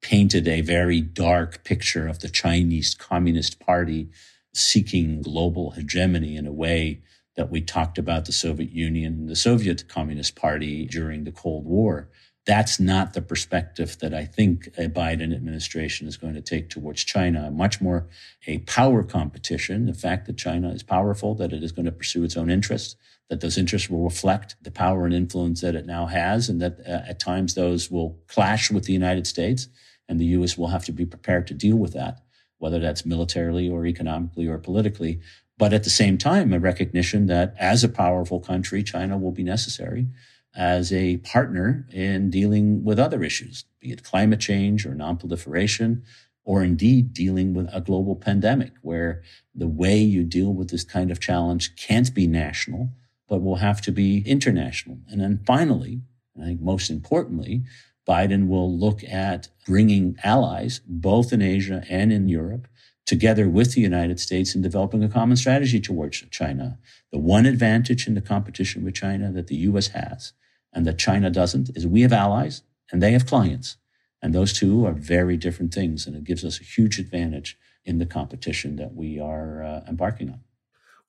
painted 0.00 0.46
a 0.46 0.60
very 0.60 1.00
dark 1.00 1.64
picture 1.64 2.06
of 2.06 2.20
the 2.20 2.28
Chinese 2.28 2.94
Communist 2.94 3.58
Party 3.58 4.08
seeking 4.54 5.20
global 5.20 5.72
hegemony 5.72 6.36
in 6.36 6.46
a 6.46 6.52
way 6.52 7.02
that 7.34 7.50
we 7.50 7.60
talked 7.60 7.98
about 7.98 8.24
the 8.24 8.32
Soviet 8.32 8.70
Union 8.70 9.14
and 9.14 9.28
the 9.28 9.36
Soviet 9.36 9.88
Communist 9.88 10.36
Party 10.36 10.86
during 10.86 11.24
the 11.24 11.32
Cold 11.32 11.66
War. 11.66 12.08
That's 12.46 12.78
not 12.78 13.12
the 13.12 13.22
perspective 13.22 13.98
that 13.98 14.14
I 14.14 14.24
think 14.24 14.68
a 14.78 14.88
Biden 14.88 15.34
administration 15.34 16.06
is 16.06 16.16
going 16.16 16.34
to 16.34 16.40
take 16.40 16.70
towards 16.70 17.02
China. 17.02 17.50
Much 17.50 17.80
more 17.80 18.08
a 18.46 18.58
power 18.58 19.02
competition. 19.02 19.86
The 19.86 19.94
fact 19.94 20.26
that 20.26 20.38
China 20.38 20.70
is 20.70 20.84
powerful, 20.84 21.34
that 21.34 21.52
it 21.52 21.64
is 21.64 21.72
going 21.72 21.86
to 21.86 21.92
pursue 21.92 22.22
its 22.22 22.36
own 22.36 22.48
interests, 22.48 22.94
that 23.28 23.40
those 23.40 23.58
interests 23.58 23.90
will 23.90 24.04
reflect 24.04 24.54
the 24.62 24.70
power 24.70 25.04
and 25.04 25.14
influence 25.14 25.60
that 25.62 25.74
it 25.74 25.86
now 25.86 26.06
has, 26.06 26.48
and 26.48 26.62
that 26.62 26.78
uh, 26.86 27.08
at 27.08 27.18
times 27.18 27.54
those 27.54 27.90
will 27.90 28.16
clash 28.28 28.70
with 28.70 28.84
the 28.84 28.92
United 28.92 29.26
States, 29.26 29.66
and 30.08 30.20
the 30.20 30.26
U.S. 30.26 30.56
will 30.56 30.68
have 30.68 30.84
to 30.84 30.92
be 30.92 31.04
prepared 31.04 31.48
to 31.48 31.54
deal 31.54 31.76
with 31.76 31.94
that, 31.94 32.20
whether 32.58 32.78
that's 32.78 33.04
militarily 33.04 33.68
or 33.68 33.86
economically 33.86 34.46
or 34.46 34.58
politically. 34.58 35.18
But 35.58 35.72
at 35.72 35.82
the 35.82 35.90
same 35.90 36.16
time, 36.16 36.52
a 36.52 36.60
recognition 36.60 37.26
that 37.26 37.54
as 37.58 37.82
a 37.82 37.88
powerful 37.88 38.38
country, 38.38 38.84
China 38.84 39.18
will 39.18 39.32
be 39.32 39.42
necessary 39.42 40.06
as 40.56 40.92
a 40.92 41.18
partner 41.18 41.86
in 41.92 42.30
dealing 42.30 42.82
with 42.82 42.98
other 42.98 43.22
issues, 43.22 43.64
be 43.80 43.92
it 43.92 44.02
climate 44.02 44.40
change 44.40 44.86
or 44.86 44.92
nonproliferation, 44.94 46.02
or 46.44 46.62
indeed 46.62 47.12
dealing 47.12 47.52
with 47.52 47.68
a 47.72 47.80
global 47.80 48.16
pandemic 48.16 48.72
where 48.80 49.22
the 49.54 49.68
way 49.68 49.98
you 49.98 50.24
deal 50.24 50.54
with 50.54 50.70
this 50.70 50.84
kind 50.84 51.10
of 51.10 51.20
challenge 51.20 51.76
can't 51.76 52.14
be 52.14 52.26
national, 52.26 52.88
but 53.28 53.42
will 53.42 53.56
have 53.56 53.80
to 53.82 53.92
be 53.92 54.22
international. 54.24 54.98
And 55.08 55.20
then 55.20 55.40
finally, 55.44 56.00
I 56.40 56.44
think 56.44 56.60
most 56.60 56.88
importantly, 56.88 57.64
Biden 58.08 58.46
will 58.46 58.72
look 58.72 59.02
at 59.04 59.48
bringing 59.66 60.16
allies, 60.22 60.80
both 60.86 61.32
in 61.32 61.42
Asia 61.42 61.82
and 61.90 62.12
in 62.12 62.28
Europe, 62.28 62.68
together 63.04 63.48
with 63.48 63.74
the 63.74 63.80
United 63.80 64.20
States 64.20 64.54
in 64.54 64.62
developing 64.62 65.02
a 65.02 65.08
common 65.08 65.36
strategy 65.36 65.80
towards 65.80 66.22
China. 66.30 66.78
The 67.10 67.18
one 67.18 67.46
advantage 67.46 68.06
in 68.06 68.14
the 68.14 68.20
competition 68.20 68.84
with 68.84 68.94
China 68.94 69.32
that 69.32 69.48
the 69.48 69.56
U.S. 69.56 69.88
has 69.88 70.32
and 70.76 70.86
that 70.86 70.98
China 70.98 71.30
doesn't 71.30 71.70
is 71.74 71.86
we 71.86 72.02
have 72.02 72.12
allies 72.12 72.62
and 72.92 73.02
they 73.02 73.12
have 73.12 73.26
clients. 73.26 73.78
And 74.20 74.34
those 74.34 74.52
two 74.52 74.86
are 74.86 74.92
very 74.92 75.38
different 75.38 75.72
things. 75.72 76.06
And 76.06 76.14
it 76.14 76.24
gives 76.24 76.44
us 76.44 76.60
a 76.60 76.64
huge 76.64 76.98
advantage 76.98 77.58
in 77.84 77.98
the 77.98 78.04
competition 78.04 78.76
that 78.76 78.94
we 78.94 79.18
are 79.18 79.64
uh, 79.64 79.80
embarking 79.88 80.28
on. 80.28 80.40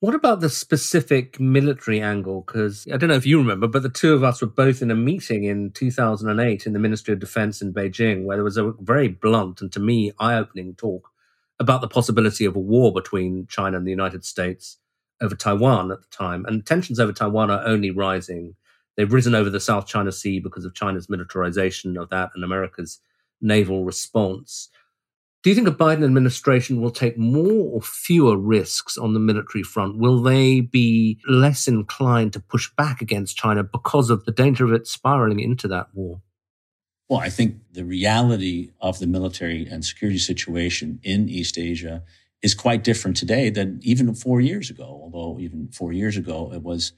What 0.00 0.14
about 0.14 0.40
the 0.40 0.48
specific 0.48 1.38
military 1.38 2.00
angle? 2.00 2.42
Because 2.46 2.86
I 2.92 2.96
don't 2.96 3.10
know 3.10 3.16
if 3.16 3.26
you 3.26 3.38
remember, 3.38 3.66
but 3.66 3.82
the 3.82 3.88
two 3.90 4.14
of 4.14 4.24
us 4.24 4.40
were 4.40 4.46
both 4.46 4.80
in 4.80 4.90
a 4.90 4.94
meeting 4.94 5.44
in 5.44 5.72
2008 5.72 6.66
in 6.66 6.72
the 6.72 6.78
Ministry 6.78 7.12
of 7.12 7.20
Defense 7.20 7.60
in 7.60 7.74
Beijing, 7.74 8.24
where 8.24 8.36
there 8.36 8.44
was 8.44 8.56
a 8.56 8.72
very 8.80 9.08
blunt 9.08 9.60
and 9.60 9.70
to 9.72 9.80
me 9.80 10.12
eye 10.18 10.36
opening 10.36 10.74
talk 10.76 11.10
about 11.58 11.80
the 11.82 11.88
possibility 11.88 12.44
of 12.44 12.56
a 12.56 12.60
war 12.60 12.92
between 12.92 13.46
China 13.48 13.76
and 13.76 13.86
the 13.86 13.90
United 13.90 14.24
States 14.24 14.78
over 15.20 15.34
Taiwan 15.34 15.90
at 15.90 16.00
the 16.00 16.16
time. 16.16 16.46
And 16.46 16.64
tensions 16.64 17.00
over 17.00 17.12
Taiwan 17.12 17.50
are 17.50 17.66
only 17.66 17.90
rising. 17.90 18.54
They've 18.98 19.12
risen 19.12 19.36
over 19.36 19.48
the 19.48 19.60
South 19.60 19.86
China 19.86 20.10
Sea 20.10 20.40
because 20.40 20.64
of 20.64 20.74
China's 20.74 21.08
militarization 21.08 21.96
of 21.96 22.10
that 22.10 22.30
and 22.34 22.42
America's 22.42 22.98
naval 23.40 23.84
response. 23.84 24.70
Do 25.44 25.50
you 25.50 25.54
think 25.54 25.68
a 25.68 25.70
Biden 25.72 26.04
administration 26.04 26.80
will 26.80 26.90
take 26.90 27.16
more 27.16 27.72
or 27.72 27.80
fewer 27.80 28.36
risks 28.36 28.98
on 28.98 29.14
the 29.14 29.20
military 29.20 29.62
front? 29.62 29.98
Will 29.98 30.20
they 30.20 30.60
be 30.60 31.20
less 31.28 31.68
inclined 31.68 32.32
to 32.32 32.40
push 32.40 32.68
back 32.76 33.00
against 33.00 33.36
China 33.36 33.62
because 33.62 34.10
of 34.10 34.24
the 34.24 34.32
danger 34.32 34.64
of 34.64 34.72
it 34.72 34.88
spiraling 34.88 35.38
into 35.38 35.68
that 35.68 35.94
war? 35.94 36.20
Well, 37.08 37.20
I 37.20 37.30
think 37.30 37.54
the 37.70 37.84
reality 37.84 38.72
of 38.80 38.98
the 38.98 39.06
military 39.06 39.64
and 39.64 39.84
security 39.84 40.18
situation 40.18 40.98
in 41.04 41.28
East 41.28 41.56
Asia 41.56 42.02
is 42.42 42.52
quite 42.52 42.82
different 42.82 43.16
today 43.16 43.48
than 43.48 43.78
even 43.84 44.12
four 44.16 44.40
years 44.40 44.70
ago. 44.70 44.86
Although 45.04 45.38
even 45.38 45.68
four 45.68 45.92
years 45.92 46.16
ago, 46.16 46.52
it 46.52 46.64
was 46.64 46.94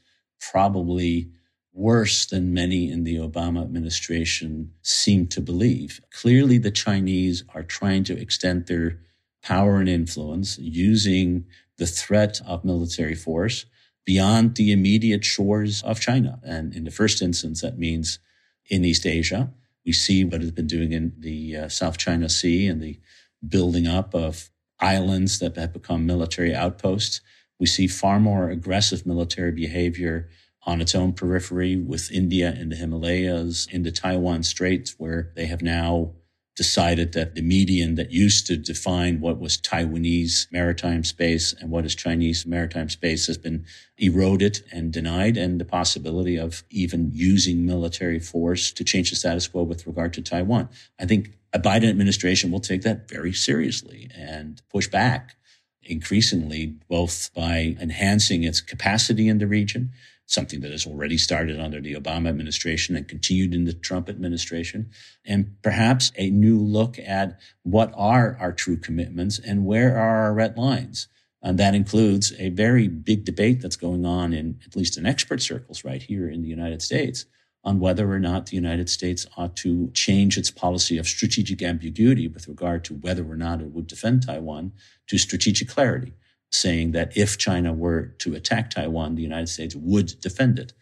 probably 0.50 1.30
worse 1.72 2.26
than 2.26 2.52
many 2.52 2.90
in 2.90 3.04
the 3.04 3.16
Obama 3.16 3.62
administration 3.62 4.72
seem 4.82 5.26
to 5.28 5.40
believe. 5.40 6.00
Clearly, 6.10 6.58
the 6.58 6.70
Chinese 6.70 7.44
are 7.54 7.62
trying 7.62 8.04
to 8.04 8.18
extend 8.20 8.66
their 8.66 8.98
power 9.42 9.78
and 9.78 9.88
influence 9.88 10.58
using 10.58 11.46
the 11.78 11.86
threat 11.86 12.40
of 12.46 12.64
military 12.64 13.14
force 13.14 13.66
beyond 14.04 14.56
the 14.56 14.72
immediate 14.72 15.24
shores 15.24 15.82
of 15.82 16.00
China. 16.00 16.40
And 16.42 16.74
in 16.74 16.84
the 16.84 16.90
first 16.90 17.22
instance, 17.22 17.60
that 17.60 17.78
means 17.78 18.18
in 18.66 18.84
East 18.84 19.06
Asia. 19.06 19.52
We 19.84 19.92
see 19.92 20.24
what 20.24 20.42
it's 20.42 20.50
been 20.50 20.66
doing 20.66 20.92
in 20.92 21.12
the 21.18 21.56
uh, 21.56 21.68
South 21.68 21.96
China 21.96 22.28
Sea 22.28 22.66
and 22.66 22.82
the 22.82 22.98
building 23.46 23.86
up 23.86 24.14
of 24.14 24.50
islands 24.78 25.38
that 25.38 25.56
have 25.56 25.72
become 25.72 26.06
military 26.06 26.54
outposts. 26.54 27.20
We 27.58 27.66
see 27.66 27.86
far 27.86 28.20
more 28.20 28.50
aggressive 28.50 29.06
military 29.06 29.52
behavior 29.52 30.28
on 30.64 30.80
its 30.80 30.94
own 30.94 31.12
periphery 31.12 31.76
with 31.76 32.10
India 32.10 32.52
in 32.52 32.68
the 32.68 32.76
Himalayas, 32.76 33.66
in 33.70 33.82
the 33.82 33.92
Taiwan 33.92 34.42
Straits, 34.42 34.94
where 34.98 35.32
they 35.34 35.46
have 35.46 35.62
now 35.62 36.12
decided 36.56 37.14
that 37.14 37.34
the 37.34 37.40
median 37.40 37.94
that 37.94 38.10
used 38.10 38.46
to 38.46 38.56
define 38.56 39.20
what 39.20 39.38
was 39.38 39.56
Taiwanese 39.56 40.46
maritime 40.52 41.04
space 41.04 41.54
and 41.54 41.70
what 41.70 41.86
is 41.86 41.94
Chinese 41.94 42.44
maritime 42.44 42.90
space 42.90 43.28
has 43.28 43.38
been 43.38 43.64
eroded 43.96 44.60
and 44.70 44.92
denied, 44.92 45.38
and 45.38 45.58
the 45.58 45.64
possibility 45.64 46.36
of 46.36 46.62
even 46.68 47.10
using 47.14 47.64
military 47.64 48.20
force 48.20 48.72
to 48.72 48.84
change 48.84 49.08
the 49.08 49.16
status 49.16 49.48
quo 49.48 49.62
with 49.62 49.86
regard 49.86 50.12
to 50.12 50.20
Taiwan. 50.20 50.68
I 50.98 51.06
think 51.06 51.38
a 51.54 51.58
Biden 51.58 51.88
administration 51.88 52.50
will 52.50 52.60
take 52.60 52.82
that 52.82 53.08
very 53.08 53.32
seriously 53.32 54.10
and 54.14 54.60
push 54.68 54.86
back 54.86 55.36
increasingly, 55.82 56.76
both 56.88 57.30
by 57.34 57.74
enhancing 57.80 58.44
its 58.44 58.60
capacity 58.60 59.28
in 59.28 59.38
the 59.38 59.46
region 59.46 59.92
something 60.30 60.60
that 60.60 60.70
has 60.70 60.86
already 60.86 61.18
started 61.18 61.58
under 61.58 61.80
the 61.80 61.94
Obama 61.94 62.28
administration 62.28 62.94
and 62.94 63.08
continued 63.08 63.52
in 63.52 63.64
the 63.64 63.72
Trump 63.72 64.08
administration, 64.08 64.88
and 65.26 65.56
perhaps 65.60 66.12
a 66.16 66.30
new 66.30 66.56
look 66.58 66.98
at 67.00 67.38
what 67.64 67.92
are 67.96 68.36
our 68.40 68.52
true 68.52 68.76
commitments 68.76 69.40
and 69.40 69.66
where 69.66 69.96
are 69.96 70.22
our 70.22 70.32
red 70.32 70.56
lines. 70.56 71.08
And 71.42 71.58
that 71.58 71.74
includes 71.74 72.32
a 72.38 72.50
very 72.50 72.86
big 72.86 73.24
debate 73.24 73.60
that's 73.60 73.76
going 73.76 74.06
on 74.06 74.32
in 74.32 74.60
at 74.64 74.76
least 74.76 74.96
in 74.96 75.04
expert 75.04 75.42
circles 75.42 75.84
right 75.84 76.02
here 76.02 76.28
in 76.28 76.42
the 76.42 76.48
United 76.48 76.80
States 76.80 77.24
on 77.64 77.80
whether 77.80 78.10
or 78.10 78.18
not 78.18 78.46
the 78.46 78.56
United 78.56 78.88
States 78.88 79.26
ought 79.36 79.56
to 79.56 79.90
change 79.92 80.38
its 80.38 80.50
policy 80.50 80.96
of 80.96 81.06
strategic 81.06 81.60
ambiguity 81.60 82.28
with 82.28 82.46
regard 82.46 82.84
to 82.84 82.94
whether 82.94 83.28
or 83.28 83.36
not 83.36 83.60
it 83.60 83.72
would 83.72 83.86
defend 83.86 84.24
Taiwan 84.24 84.72
to 85.08 85.18
strategic 85.18 85.68
clarity 85.68 86.14
saying 86.52 86.92
that 86.92 87.16
if 87.16 87.38
China 87.38 87.72
were 87.72 88.06
to 88.18 88.34
attack 88.34 88.70
Taiwan, 88.70 89.14
the 89.14 89.22
United 89.22 89.48
States 89.48 89.74
would 89.76 90.20
defend 90.20 90.58
it. 90.58 90.72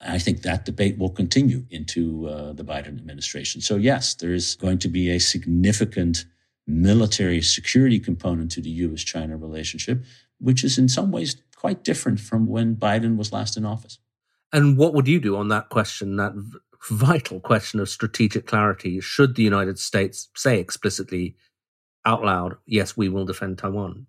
I 0.00 0.18
think 0.18 0.42
that 0.42 0.64
debate 0.64 0.96
will 0.96 1.10
continue 1.10 1.66
into 1.70 2.28
uh, 2.28 2.52
the 2.52 2.64
Biden 2.64 2.98
administration. 2.98 3.60
So, 3.60 3.76
yes, 3.76 4.14
there 4.14 4.32
is 4.32 4.54
going 4.54 4.78
to 4.78 4.88
be 4.88 5.10
a 5.10 5.18
significant 5.18 6.24
military 6.66 7.42
security 7.42 7.98
component 7.98 8.52
to 8.52 8.60
the 8.60 8.70
US 8.70 9.02
China 9.02 9.36
relationship, 9.36 10.04
which 10.38 10.62
is 10.62 10.78
in 10.78 10.88
some 10.88 11.10
ways 11.10 11.36
quite 11.56 11.82
different 11.82 12.20
from 12.20 12.46
when 12.46 12.76
Biden 12.76 13.16
was 13.16 13.32
last 13.32 13.56
in 13.56 13.64
office. 13.64 13.98
And 14.52 14.78
what 14.78 14.94
would 14.94 15.08
you 15.08 15.18
do 15.18 15.36
on 15.36 15.48
that 15.48 15.68
question, 15.68 16.16
that 16.16 16.32
vital 16.90 17.40
question 17.40 17.80
of 17.80 17.88
strategic 17.88 18.46
clarity? 18.46 19.00
Should 19.00 19.34
the 19.34 19.42
United 19.42 19.78
States 19.78 20.28
say 20.36 20.60
explicitly 20.60 21.34
out 22.04 22.22
loud, 22.22 22.56
yes, 22.66 22.96
we 22.96 23.08
will 23.08 23.24
defend 23.24 23.58
Taiwan? 23.58 24.06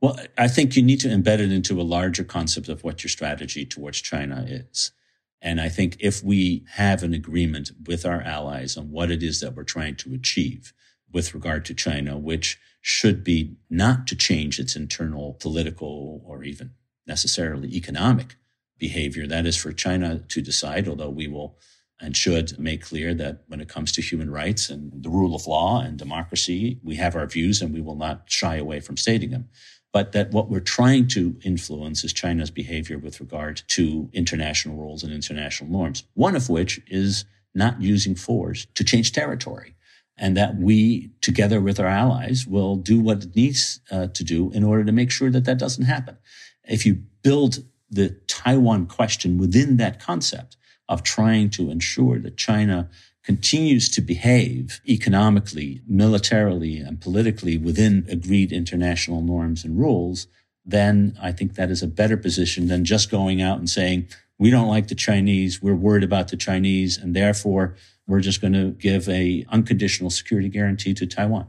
Well, 0.00 0.18
I 0.38 0.48
think 0.48 0.76
you 0.76 0.82
need 0.82 1.00
to 1.00 1.08
embed 1.08 1.40
it 1.40 1.52
into 1.52 1.80
a 1.80 1.82
larger 1.82 2.24
concept 2.24 2.68
of 2.68 2.84
what 2.84 3.04
your 3.04 3.10
strategy 3.10 3.66
towards 3.66 4.00
China 4.00 4.46
is. 4.48 4.92
And 5.42 5.60
I 5.60 5.68
think 5.68 5.96
if 6.00 6.22
we 6.22 6.64
have 6.72 7.02
an 7.02 7.14
agreement 7.14 7.72
with 7.86 8.06
our 8.06 8.22
allies 8.22 8.76
on 8.76 8.90
what 8.90 9.10
it 9.10 9.22
is 9.22 9.40
that 9.40 9.54
we're 9.54 9.64
trying 9.64 9.96
to 9.96 10.14
achieve 10.14 10.72
with 11.12 11.34
regard 11.34 11.64
to 11.66 11.74
China, 11.74 12.16
which 12.18 12.58
should 12.80 13.24
be 13.24 13.56
not 13.68 14.06
to 14.06 14.16
change 14.16 14.58
its 14.58 14.76
internal 14.76 15.34
political 15.34 16.22
or 16.24 16.44
even 16.44 16.72
necessarily 17.06 17.74
economic 17.74 18.36
behavior, 18.78 19.26
that 19.26 19.46
is 19.46 19.56
for 19.56 19.72
China 19.72 20.20
to 20.28 20.40
decide, 20.40 20.88
although 20.88 21.10
we 21.10 21.28
will 21.28 21.58
and 22.02 22.16
should 22.16 22.58
make 22.58 22.82
clear 22.82 23.12
that 23.12 23.42
when 23.48 23.60
it 23.60 23.68
comes 23.68 23.92
to 23.92 24.00
human 24.00 24.30
rights 24.30 24.70
and 24.70 25.02
the 25.02 25.10
rule 25.10 25.34
of 25.34 25.46
law 25.46 25.82
and 25.82 25.98
democracy, 25.98 26.80
we 26.82 26.96
have 26.96 27.14
our 27.14 27.26
views 27.26 27.60
and 27.60 27.74
we 27.74 27.82
will 27.82 27.96
not 27.96 28.22
shy 28.26 28.56
away 28.56 28.80
from 28.80 28.96
stating 28.96 29.30
them 29.30 29.48
but 29.92 30.12
that 30.12 30.30
what 30.30 30.48
we're 30.48 30.60
trying 30.60 31.08
to 31.08 31.36
influence 31.44 32.04
is 32.04 32.12
China's 32.12 32.50
behavior 32.50 32.98
with 32.98 33.20
regard 33.20 33.62
to 33.68 34.08
international 34.12 34.76
rules 34.76 35.02
and 35.02 35.12
international 35.12 35.70
norms, 35.70 36.04
one 36.14 36.36
of 36.36 36.48
which 36.48 36.80
is 36.86 37.24
not 37.54 37.80
using 37.80 38.14
force 38.14 38.66
to 38.74 38.84
change 38.84 39.12
territory. 39.12 39.74
And 40.16 40.36
that 40.36 40.56
we, 40.56 41.10
together 41.22 41.60
with 41.60 41.80
our 41.80 41.86
allies, 41.86 42.46
will 42.46 42.76
do 42.76 43.00
what 43.00 43.24
it 43.24 43.34
needs 43.34 43.80
uh, 43.90 44.08
to 44.08 44.22
do 44.22 44.50
in 44.52 44.62
order 44.62 44.84
to 44.84 44.92
make 44.92 45.10
sure 45.10 45.30
that 45.30 45.46
that 45.46 45.58
doesn't 45.58 45.86
happen. 45.86 46.18
If 46.64 46.84
you 46.84 47.02
build 47.22 47.64
the 47.90 48.10
Taiwan 48.28 48.86
question 48.86 49.38
within 49.38 49.78
that 49.78 49.98
concept 49.98 50.56
of 50.90 51.02
trying 51.02 51.48
to 51.50 51.70
ensure 51.70 52.18
that 52.18 52.36
China 52.36 52.90
continues 53.24 53.88
to 53.90 54.00
behave 54.00 54.80
economically, 54.88 55.82
militarily, 55.86 56.78
and 56.78 57.00
politically 57.00 57.58
within 57.58 58.06
agreed 58.08 58.52
international 58.52 59.22
norms 59.22 59.64
and 59.64 59.78
rules, 59.78 60.26
then 60.64 61.16
I 61.20 61.32
think 61.32 61.54
that 61.54 61.70
is 61.70 61.82
a 61.82 61.86
better 61.86 62.16
position 62.16 62.68
than 62.68 62.84
just 62.84 63.10
going 63.10 63.42
out 63.42 63.58
and 63.58 63.68
saying, 63.68 64.08
we 64.38 64.50
don't 64.50 64.68
like 64.68 64.88
the 64.88 64.94
Chinese, 64.94 65.60
we're 65.60 65.74
worried 65.74 66.04
about 66.04 66.28
the 66.28 66.36
Chinese, 66.36 66.96
and 66.96 67.14
therefore 67.14 67.76
we're 68.06 68.20
just 68.20 68.40
going 68.40 68.54
to 68.54 68.70
give 68.70 69.08
a 69.08 69.44
unconditional 69.50 70.10
security 70.10 70.48
guarantee 70.48 70.94
to 70.94 71.06
Taiwan. 71.06 71.46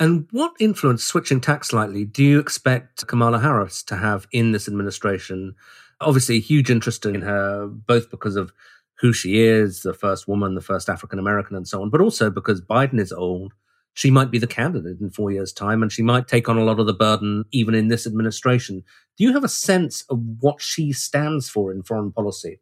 And 0.00 0.28
what 0.30 0.52
influence, 0.60 1.02
switching 1.02 1.40
tack 1.40 1.64
slightly, 1.64 2.04
do 2.04 2.22
you 2.22 2.38
expect 2.38 3.06
Kamala 3.08 3.40
Harris 3.40 3.82
to 3.84 3.96
have 3.96 4.28
in 4.30 4.52
this 4.52 4.68
administration? 4.68 5.56
Obviously, 6.00 6.38
huge 6.38 6.70
interest 6.70 7.04
in 7.04 7.22
her, 7.22 7.66
both 7.66 8.08
because 8.08 8.36
of 8.36 8.52
who 9.00 9.12
she 9.12 9.40
is, 9.40 9.82
the 9.82 9.94
first 9.94 10.26
woman, 10.26 10.54
the 10.54 10.60
first 10.60 10.88
African 10.88 11.18
American, 11.18 11.56
and 11.56 11.66
so 11.66 11.82
on, 11.82 11.90
but 11.90 12.00
also 12.00 12.30
because 12.30 12.60
Biden 12.60 13.00
is 13.00 13.12
old. 13.12 13.52
She 13.94 14.10
might 14.10 14.30
be 14.30 14.38
the 14.38 14.46
candidate 14.46 15.00
in 15.00 15.10
four 15.10 15.32
years' 15.32 15.52
time, 15.52 15.82
and 15.82 15.90
she 15.90 16.02
might 16.02 16.28
take 16.28 16.48
on 16.48 16.56
a 16.56 16.64
lot 16.64 16.78
of 16.78 16.86
the 16.86 16.94
burden 16.94 17.44
even 17.50 17.74
in 17.74 17.88
this 17.88 18.06
administration. 18.06 18.84
Do 19.16 19.24
you 19.24 19.32
have 19.32 19.44
a 19.44 19.48
sense 19.48 20.04
of 20.08 20.20
what 20.40 20.60
she 20.60 20.92
stands 20.92 21.48
for 21.48 21.72
in 21.72 21.82
foreign 21.82 22.12
policy? 22.12 22.60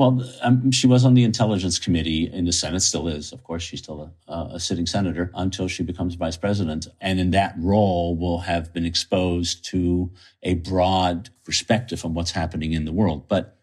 Well, 0.00 0.26
um, 0.40 0.70
she 0.70 0.86
was 0.86 1.04
on 1.04 1.12
the 1.12 1.24
Intelligence 1.24 1.78
Committee 1.78 2.30
in 2.32 2.46
the 2.46 2.52
Senate, 2.52 2.80
still 2.80 3.06
is. 3.06 3.34
Of 3.34 3.44
course, 3.44 3.62
she's 3.62 3.80
still 3.80 4.10
a, 4.26 4.32
a, 4.54 4.58
sitting 4.58 4.86
senator 4.86 5.30
until 5.34 5.68
she 5.68 5.82
becomes 5.82 6.14
vice 6.14 6.38
president. 6.38 6.88
And 7.02 7.20
in 7.20 7.32
that 7.32 7.54
role, 7.58 8.16
will 8.16 8.38
have 8.38 8.72
been 8.72 8.86
exposed 8.86 9.62
to 9.66 10.10
a 10.42 10.54
broad 10.54 11.28
perspective 11.44 12.02
on 12.02 12.14
what's 12.14 12.30
happening 12.30 12.72
in 12.72 12.86
the 12.86 12.92
world. 12.92 13.28
But 13.28 13.59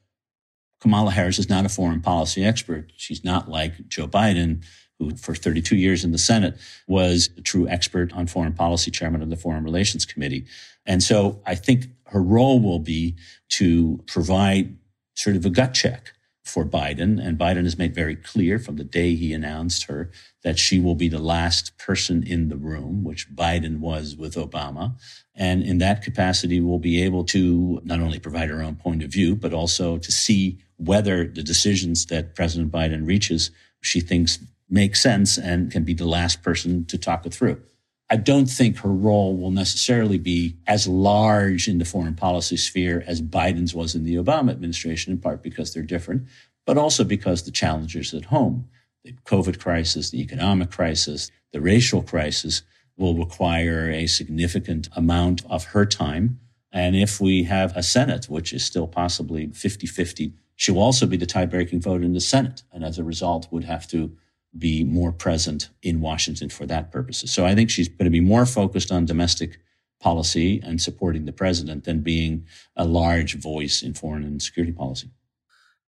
Kamala 0.80 1.12
Harris 1.12 1.40
is 1.40 1.50
not 1.50 1.66
a 1.66 1.70
foreign 1.70 2.02
policy 2.02 2.44
expert. 2.44 2.92
She's 2.96 3.24
not 3.24 3.50
like 3.50 3.88
Joe 3.88 4.08
Biden, 4.08 4.64
who 5.00 5.16
for 5.16 5.36
32 5.36 5.76
years 5.76 6.04
in 6.04 6.12
the 6.12 6.18
Senate 6.18 6.58
was 6.88 7.30
a 7.38 7.42
true 7.42 7.68
expert 7.68 8.14
on 8.14 8.28
foreign 8.28 8.54
policy, 8.54 8.92
chairman 8.92 9.22
of 9.22 9.30
the 9.30 9.38
Foreign 9.38 9.64
Relations 9.64 10.06
Committee. 10.06 10.46
And 10.86 11.04
so 11.04 11.42
I 11.46 11.56
think 11.56 11.88
her 12.08 12.22
role 12.22 12.60
will 12.60 12.80
be 12.80 13.16
to 13.50 14.04
provide 14.08 14.78
sort 15.16 15.36
of 15.36 15.46
a 15.46 15.50
gut 15.50 15.74
check 15.74 16.14
for 16.48 16.66
Biden. 16.66 17.24
And 17.24 17.38
Biden 17.38 17.66
has 17.66 17.78
made 17.78 17.94
very 17.94 18.16
clear 18.16 18.58
from 18.58 18.78
the 18.78 18.84
day 18.84 19.16
he 19.16 19.34
announced 19.34 19.84
her 19.84 20.12
that 20.44 20.58
she 20.58 20.80
will 20.80 20.96
be 20.96 21.10
the 21.10 21.20
last 21.20 21.78
person 21.78 22.24
in 22.24 22.48
the 22.48 22.56
room, 22.56 23.04
which 23.04 23.30
Biden 23.36 23.80
was 23.80 24.16
with 24.16 24.36
Obama. 24.36 24.98
And 25.36 25.62
in 25.62 25.80
that 25.80 26.02
capacity, 26.02 26.62
will 26.62 26.80
be 26.80 27.02
able 27.04 27.26
to 27.26 27.82
not 27.84 28.00
only 28.00 28.20
provide 28.20 28.50
her 28.50 28.62
own 28.62 28.76
point 28.76 29.04
of 29.04 29.12
view, 29.12 29.36
but 29.36 29.54
also 29.54 29.98
to 29.98 30.12
see 30.12 30.60
whether 30.78 31.26
the 31.26 31.44
decisions 31.44 32.06
that 32.08 32.36
President 32.36 32.72
Biden 32.72 33.06
reaches, 33.06 33.52
she 33.82 34.00
thinks 34.00 34.40
make 34.70 34.96
sense 34.96 35.38
and 35.38 35.72
can 35.72 35.84
be 35.84 35.94
the 35.94 36.08
last 36.08 36.44
person 36.44 36.86
to 36.86 36.98
talk 36.98 37.26
it 37.26 37.34
through. 37.34 37.62
I 38.10 38.16
don't 38.16 38.46
think 38.46 38.78
her 38.78 38.92
role 38.92 39.36
will 39.36 39.52
necessarily 39.52 40.18
be 40.18 40.56
as 40.66 40.88
large 40.88 41.68
in 41.68 41.78
the 41.78 41.86
foreign 41.86 42.16
policy 42.16 42.56
sphere 42.56 43.04
as 43.06 43.22
Biden's 43.22 43.76
was 43.76 43.96
in 43.96 44.06
the 44.06 44.16
Obama 44.16 44.52
administration, 44.52 45.12
in 45.12 45.20
part 45.20 45.44
because 45.44 45.74
they're 45.74 45.84
different, 45.84 46.24
but 46.66 46.78
also 46.78 47.04
because 47.04 47.44
the 47.44 47.52
challenges 47.52 48.14
at 48.14 48.26
home, 48.26 48.70
the 49.04 49.14
COVID 49.26 49.60
crisis, 49.60 50.10
the 50.10 50.22
economic 50.22 50.72
crisis, 50.72 51.32
the 51.52 51.60
racial 51.60 52.02
crisis 52.02 52.62
will 52.96 53.16
require 53.16 53.92
a 53.92 54.08
significant 54.08 54.88
amount 54.96 55.46
of 55.50 55.66
her 55.66 55.86
time. 55.86 56.40
And 56.72 56.96
if 56.96 57.20
we 57.20 57.44
have 57.44 57.76
a 57.76 57.84
Senate, 57.84 58.26
which 58.26 58.54
is 58.54 58.64
still 58.64 58.88
possibly 58.88 59.48
50 59.48 59.86
50, 59.86 60.34
she 60.58 60.72
will 60.72 60.82
also 60.82 61.06
be 61.06 61.18
the 61.18 61.26
tie 61.26 61.46
breaking 61.46 61.82
vote 61.82 62.04
in 62.04 62.14
the 62.14 62.20
Senate. 62.20 62.64
And 62.74 62.84
as 62.84 63.00
a 63.00 63.04
result, 63.04 63.48
would 63.52 63.64
have 63.64 63.88
to 63.90 64.12
be 64.58 64.84
more 64.84 65.12
present 65.12 65.70
in 65.82 66.02
Washington 66.02 66.50
for 66.50 66.66
that 66.66 66.92
purposes. 66.92 67.32
So 67.32 67.46
I 67.46 67.56
think 67.56 67.70
she's 67.70 67.88
going 67.88 68.06
to 68.06 68.12
be 68.12 68.20
more 68.20 68.46
focused 68.46 68.92
on 68.92 69.06
domestic 69.06 69.60
policy 70.00 70.60
and 70.64 70.82
supporting 70.82 71.26
the 71.26 71.32
president 71.32 71.84
than 71.86 72.02
being 72.02 72.46
a 72.76 72.86
large 72.86 73.36
voice 73.36 73.82
in 73.82 73.94
foreign 73.94 74.24
and 74.24 74.42
security 74.42 74.74
policy. 74.74 75.12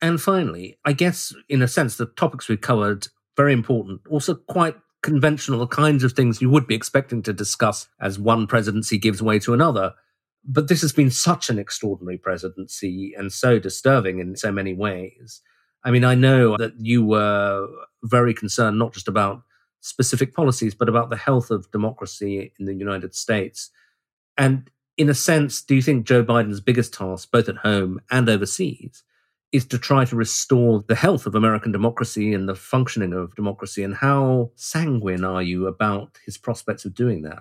And 0.03 0.21
finally, 0.21 0.79
I 0.85 0.93
guess 0.93 1.33
in 1.49 1.63
a 1.63 1.69
sense, 1.69 1.97
the 1.97 2.07
topics 2.07 2.49
we 2.49 2.57
covered 2.57 3.07
very 3.37 3.53
important, 3.53 4.01
also 4.11 4.35
quite 4.35 4.77
conventional, 5.03 5.61
the 5.61 5.67
kinds 5.69 6.03
of 6.03 6.13
things 6.13 6.43
you 6.43 6.51
would 6.51 6.67
be 6.67 6.75
expecting 6.75 7.23
to 7.23 7.33
discuss 7.33 7.89
as 8.01 8.19
one 8.19 8.47
presidency 8.47 8.99
gives 8.99 9.23
way 9.23 9.39
to 9.39 9.55
another. 9.55 9.95
But 10.47 10.69
this 10.69 10.81
has 10.83 10.93
been 10.93 11.11
such 11.11 11.51
an 11.51 11.59
extraordinary 11.59 12.19
presidency 12.19 13.15
and 13.19 13.33
so 13.33 13.59
disturbing 13.59 14.21
in 14.21 14.37
so 14.37 14.53
many 14.53 14.75
ways. 14.75 15.43
I 15.85 15.91
mean, 15.91 16.05
I 16.05 16.15
know 16.15 16.57
that 16.57 16.75
you 16.79 17.05
were 17.05 17.69
very 18.05 18.33
concerned 18.33 18.79
not 18.79 18.93
just 18.93 19.09
about 19.09 19.43
specific 19.81 20.35
policies, 20.35 20.75
but 20.75 20.89
about 20.89 21.11
the 21.11 21.17
health 21.17 21.51
of 21.51 21.71
democracy 21.71 22.53
in 22.59 22.67
the 22.67 22.75
United 22.75 23.15
States. 23.15 23.71
And 24.37 24.71
in 24.97 25.09
a 25.09 25.15
sense, 25.15 25.63
do 25.63 25.75
you 25.75 25.83
think 25.83 26.07
Joe 26.07 26.25
Biden's 26.25 26.61
biggest 26.61 26.95
task, 26.95 27.31
both 27.31 27.49
at 27.49 27.59
home 27.59 28.01
and 28.11 28.29
overseas, 28.29 29.03
is 29.53 29.65
to 29.67 29.79
try 29.79 30.05
to 30.05 30.17
restore 30.17 30.85
the 30.87 30.95
health 30.95 31.27
of 31.27 31.35
American 31.35 31.73
democracy 31.73 32.35
and 32.35 32.49
the 32.49 32.55
functioning 32.55 33.13
of 33.13 33.35
democracy? 33.35 33.83
And 33.83 33.95
how 33.95 34.51
sanguine 34.57 35.25
are 35.25 35.43
you 35.43 35.67
about 35.67 36.19
his 36.25 36.39
prospects 36.39 36.85
of 36.85 36.95
doing 36.95 37.23
that? 37.23 37.41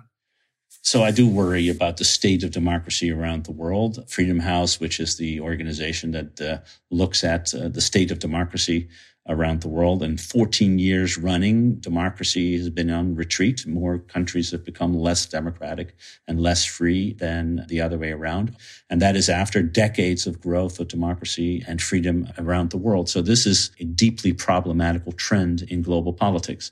So 0.86 1.02
I 1.02 1.10
do 1.10 1.28
worry 1.28 1.68
about 1.68 1.96
the 1.96 2.04
state 2.04 2.44
of 2.44 2.52
democracy 2.52 3.10
around 3.10 3.44
the 3.44 3.50
world. 3.52 4.08
Freedom 4.08 4.38
House, 4.38 4.78
which 4.78 5.00
is 5.00 5.16
the 5.16 5.40
organization 5.40 6.12
that 6.12 6.40
uh, 6.40 6.58
looks 6.92 7.24
at 7.24 7.52
uh, 7.52 7.68
the 7.68 7.80
state 7.80 8.12
of 8.12 8.20
democracy 8.20 8.88
around 9.28 9.62
the 9.62 9.68
world, 9.68 10.02
and 10.02 10.20
14 10.20 10.78
years 10.78 11.18
running, 11.18 11.74
democracy 11.80 12.56
has 12.56 12.70
been 12.70 12.90
on 12.90 13.16
retreat. 13.16 13.66
More 13.66 13.98
countries 13.98 14.52
have 14.52 14.64
become 14.64 14.94
less 14.94 15.26
democratic 15.26 15.96
and 16.28 16.40
less 16.40 16.64
free 16.64 17.14
than 17.14 17.66
the 17.68 17.80
other 17.80 17.98
way 17.98 18.12
around. 18.12 18.54
And 18.88 19.02
that 19.02 19.16
is 19.16 19.28
after 19.28 19.62
decades 19.62 20.26
of 20.26 20.40
growth 20.40 20.78
of 20.78 20.88
democracy 20.88 21.64
and 21.66 21.82
freedom 21.82 22.28
around 22.38 22.70
the 22.70 22.78
world. 22.78 23.08
So 23.08 23.22
this 23.22 23.46
is 23.46 23.72
a 23.80 23.84
deeply 23.84 24.32
problematical 24.32 25.12
trend 25.12 25.62
in 25.62 25.82
global 25.82 26.12
politics. 26.12 26.70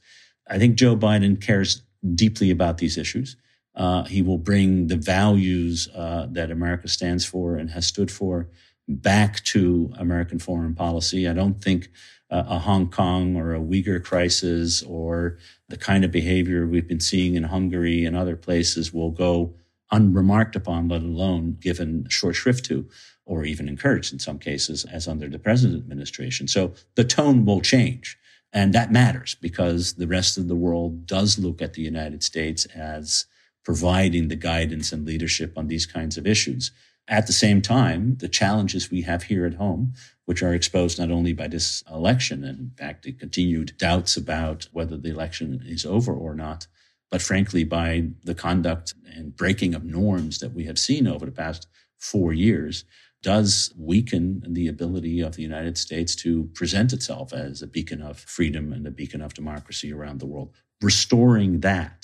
I 0.49 0.59
think 0.59 0.77
Joe 0.77 0.97
Biden 0.97 1.41
cares 1.41 1.83
deeply 2.15 2.51
about 2.51 2.79
these 2.79 2.97
issues. 2.97 3.37
Uh, 3.75 4.05
he 4.05 4.23
will 4.23 4.39
bring 4.39 4.87
the 4.87 4.97
values 4.97 5.89
uh, 5.95 6.27
that 6.31 6.51
America 6.51 6.89
stands 6.89 7.25
for 7.25 7.57
and 7.57 7.71
has 7.71 7.87
stood 7.87 8.11
for 8.11 8.49
back 8.87 9.43
to 9.45 9.93
American 9.99 10.39
foreign 10.39 10.75
policy. 10.75 11.27
I 11.27 11.33
don't 11.33 11.63
think 11.63 11.89
uh, 12.31 12.45
a 12.49 12.59
Hong 12.59 12.91
Kong 12.91 13.37
or 13.37 13.55
a 13.55 13.61
Uyghur 13.61 14.03
crisis 14.03 14.83
or 14.83 15.39
the 15.69 15.77
kind 15.77 16.05
of 16.05 16.11
behavior 16.11 16.67
we've 16.67 16.89
been 16.89 17.01
seeing 17.01 17.35
in 17.35 17.45
Hungary 17.45 18.05
and 18.05 18.17
other 18.17 18.37
places 18.37 18.93
will 18.93 19.11
go 19.11 19.55
unremarked 19.91 20.57
upon, 20.57 20.89
let 20.89 21.03
alone 21.03 21.57
given 21.61 22.07
short 22.09 22.35
shrift 22.35 22.65
to, 22.67 22.89
or 23.27 23.45
even 23.45 23.69
encouraged 23.69 24.13
in 24.13 24.19
some 24.19 24.39
cases, 24.39 24.85
as 24.85 25.09
under 25.09 25.29
the 25.29 25.39
present 25.39 25.75
administration. 25.75 26.49
So 26.49 26.73
the 26.95 27.05
tone 27.05 27.45
will 27.45 27.61
change. 27.61 28.19
And 28.53 28.73
that 28.73 28.93
matters 28.93 29.37
because 29.41 29.95
the 29.95 30.07
rest 30.07 30.39
of 30.39 30.49
the 30.49 30.55
world 30.55 31.07
does 31.07 31.39
look 31.39 31.61
at 31.61 31.75
the 31.75 31.83
United 31.83 32.23
States 32.23 32.67
as 32.67 33.27
providing 33.65 34.29
the 34.29 34.37
guidance 34.37 34.93
and 34.93 35.07
leadership 35.07 35.57
on 35.57 35.69
these 35.69 35.87
kinds 35.87 36.17
of 36.17 36.27
issues. 36.27 36.71
At 37.09 37.27
the 37.27 37.33
same 37.33 37.61
time, 37.61 38.17
the 38.17 38.29
challenges 38.29 38.91
we 38.91 39.03
have 39.03 39.25
here 39.25 39.45
at 39.45 39.55
home, 39.55 39.93
which 40.25 40.43
are 40.43 40.55
exposed 40.55 40.99
not 40.99 41.11
only 41.11 41.33
by 41.33 41.49
this 41.49 41.83
election, 41.91 42.45
and 42.45 42.59
in 42.59 42.71
fact, 42.79 43.03
the 43.03 43.13
continued 43.13 43.75
doubts 43.79 44.17
about 44.17 44.69
whether 44.73 44.97
the 44.97 45.11
election 45.11 45.63
is 45.67 45.85
over 45.85 46.15
or 46.15 46.35
not, 46.35 46.67
but 47.11 47.21
frankly, 47.21 47.63
by 47.63 48.09
the 48.25 48.35
conduct 48.35 48.95
and 49.15 49.37
breaking 49.37 49.75
of 49.75 49.85
norms 49.85 50.39
that 50.39 50.55
we 50.55 50.65
have 50.65 50.79
seen 50.79 51.07
over 51.07 51.27
the 51.27 51.33
past 51.33 51.69
four 51.99 52.33
years, 52.33 52.85
does 53.23 53.73
weaken 53.79 54.43
the 54.47 54.69
ability 54.69 55.21
of 55.21 55.37
the 55.37 55.43
United 55.43 55.79
States 55.79 56.15
to 56.15 56.45
present 56.55 56.93
itself 56.93 57.33
as 57.33 57.63
a 57.63 57.67
beacon 57.67 58.03
of 58.03 58.19
freedom 58.19 58.73
and 58.73 58.87
a 58.87 58.91
beacon 58.91 59.23
of 59.23 59.33
democracy 59.33 59.93
around 59.93 60.21
the 60.21 60.27
world. 60.27 60.55
Restoring 60.83 61.61
that 61.61 62.04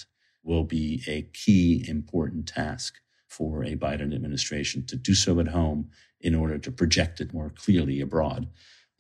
will 0.51 0.65
be 0.65 1.01
a 1.07 1.23
key 1.33 1.85
important 1.87 2.49
task 2.49 2.97
for 3.29 3.63
a 3.63 3.77
Biden 3.77 4.13
administration 4.13 4.85
to 4.87 4.97
do 4.97 5.15
so 5.15 5.39
at 5.39 5.47
home 5.47 5.89
in 6.21 6.35
order 6.35 6.59
to 6.59 6.73
project 6.73 7.21
it 7.21 7.33
more 7.33 7.51
clearly 7.57 8.01
abroad. 8.01 8.49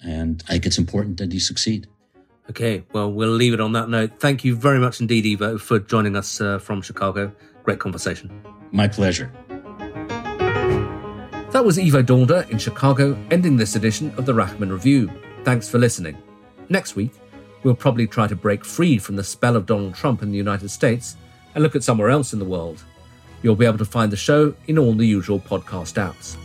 And 0.00 0.42
I 0.48 0.52
think 0.52 0.66
it's 0.66 0.78
important 0.78 1.18
that 1.18 1.32
you 1.32 1.40
succeed. 1.40 1.88
Okay, 2.48 2.84
well, 2.92 3.12
we'll 3.12 3.30
leave 3.30 3.52
it 3.52 3.60
on 3.60 3.72
that 3.72 3.88
note. 3.88 4.12
Thank 4.20 4.44
you 4.44 4.54
very 4.54 4.78
much 4.78 5.00
indeed, 5.00 5.26
Ivo, 5.26 5.58
for 5.58 5.80
joining 5.80 6.14
us 6.14 6.40
uh, 6.40 6.60
from 6.60 6.82
Chicago. 6.82 7.32
Great 7.64 7.80
conversation. 7.80 8.30
My 8.70 8.86
pleasure. 8.86 9.32
That 11.50 11.64
was 11.64 11.80
Ivo 11.80 12.00
Daalder 12.00 12.48
in 12.48 12.58
Chicago, 12.58 13.18
ending 13.32 13.56
this 13.56 13.74
edition 13.74 14.14
of 14.16 14.24
the 14.24 14.32
Rachman 14.32 14.70
Review. 14.70 15.10
Thanks 15.44 15.68
for 15.68 15.78
listening. 15.78 16.16
Next 16.68 16.94
week, 16.94 17.12
we'll 17.64 17.74
probably 17.74 18.06
try 18.06 18.28
to 18.28 18.36
break 18.36 18.64
free 18.64 18.98
from 18.98 19.16
the 19.16 19.24
spell 19.24 19.56
of 19.56 19.66
Donald 19.66 19.96
Trump 19.96 20.22
in 20.22 20.30
the 20.30 20.38
United 20.38 20.68
States 20.68 21.16
and 21.54 21.62
look 21.62 21.76
at 21.76 21.84
somewhere 21.84 22.10
else 22.10 22.32
in 22.32 22.38
the 22.38 22.44
world. 22.44 22.82
You'll 23.42 23.56
be 23.56 23.66
able 23.66 23.78
to 23.78 23.84
find 23.84 24.12
the 24.12 24.16
show 24.16 24.54
in 24.66 24.78
all 24.78 24.94
the 24.94 25.06
usual 25.06 25.40
podcast 25.40 25.94
apps. 25.94 26.36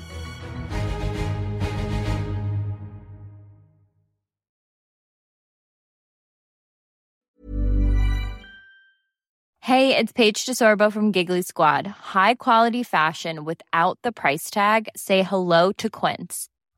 Hey, 9.60 9.98
it's 9.98 10.14
Paige 10.14 10.46
DeSorbo 10.46 10.94
from 10.94 11.12
Giggly 11.12 11.42
Squad. 11.42 11.88
High 11.88 12.36
quality 12.36 12.84
fashion 12.84 13.46
without 13.46 13.98
the 14.04 14.12
price 14.12 14.52
tag. 14.52 14.90
Say 14.96 15.24
hello 15.24 15.72
to 15.72 15.90
Quince. 15.90 16.50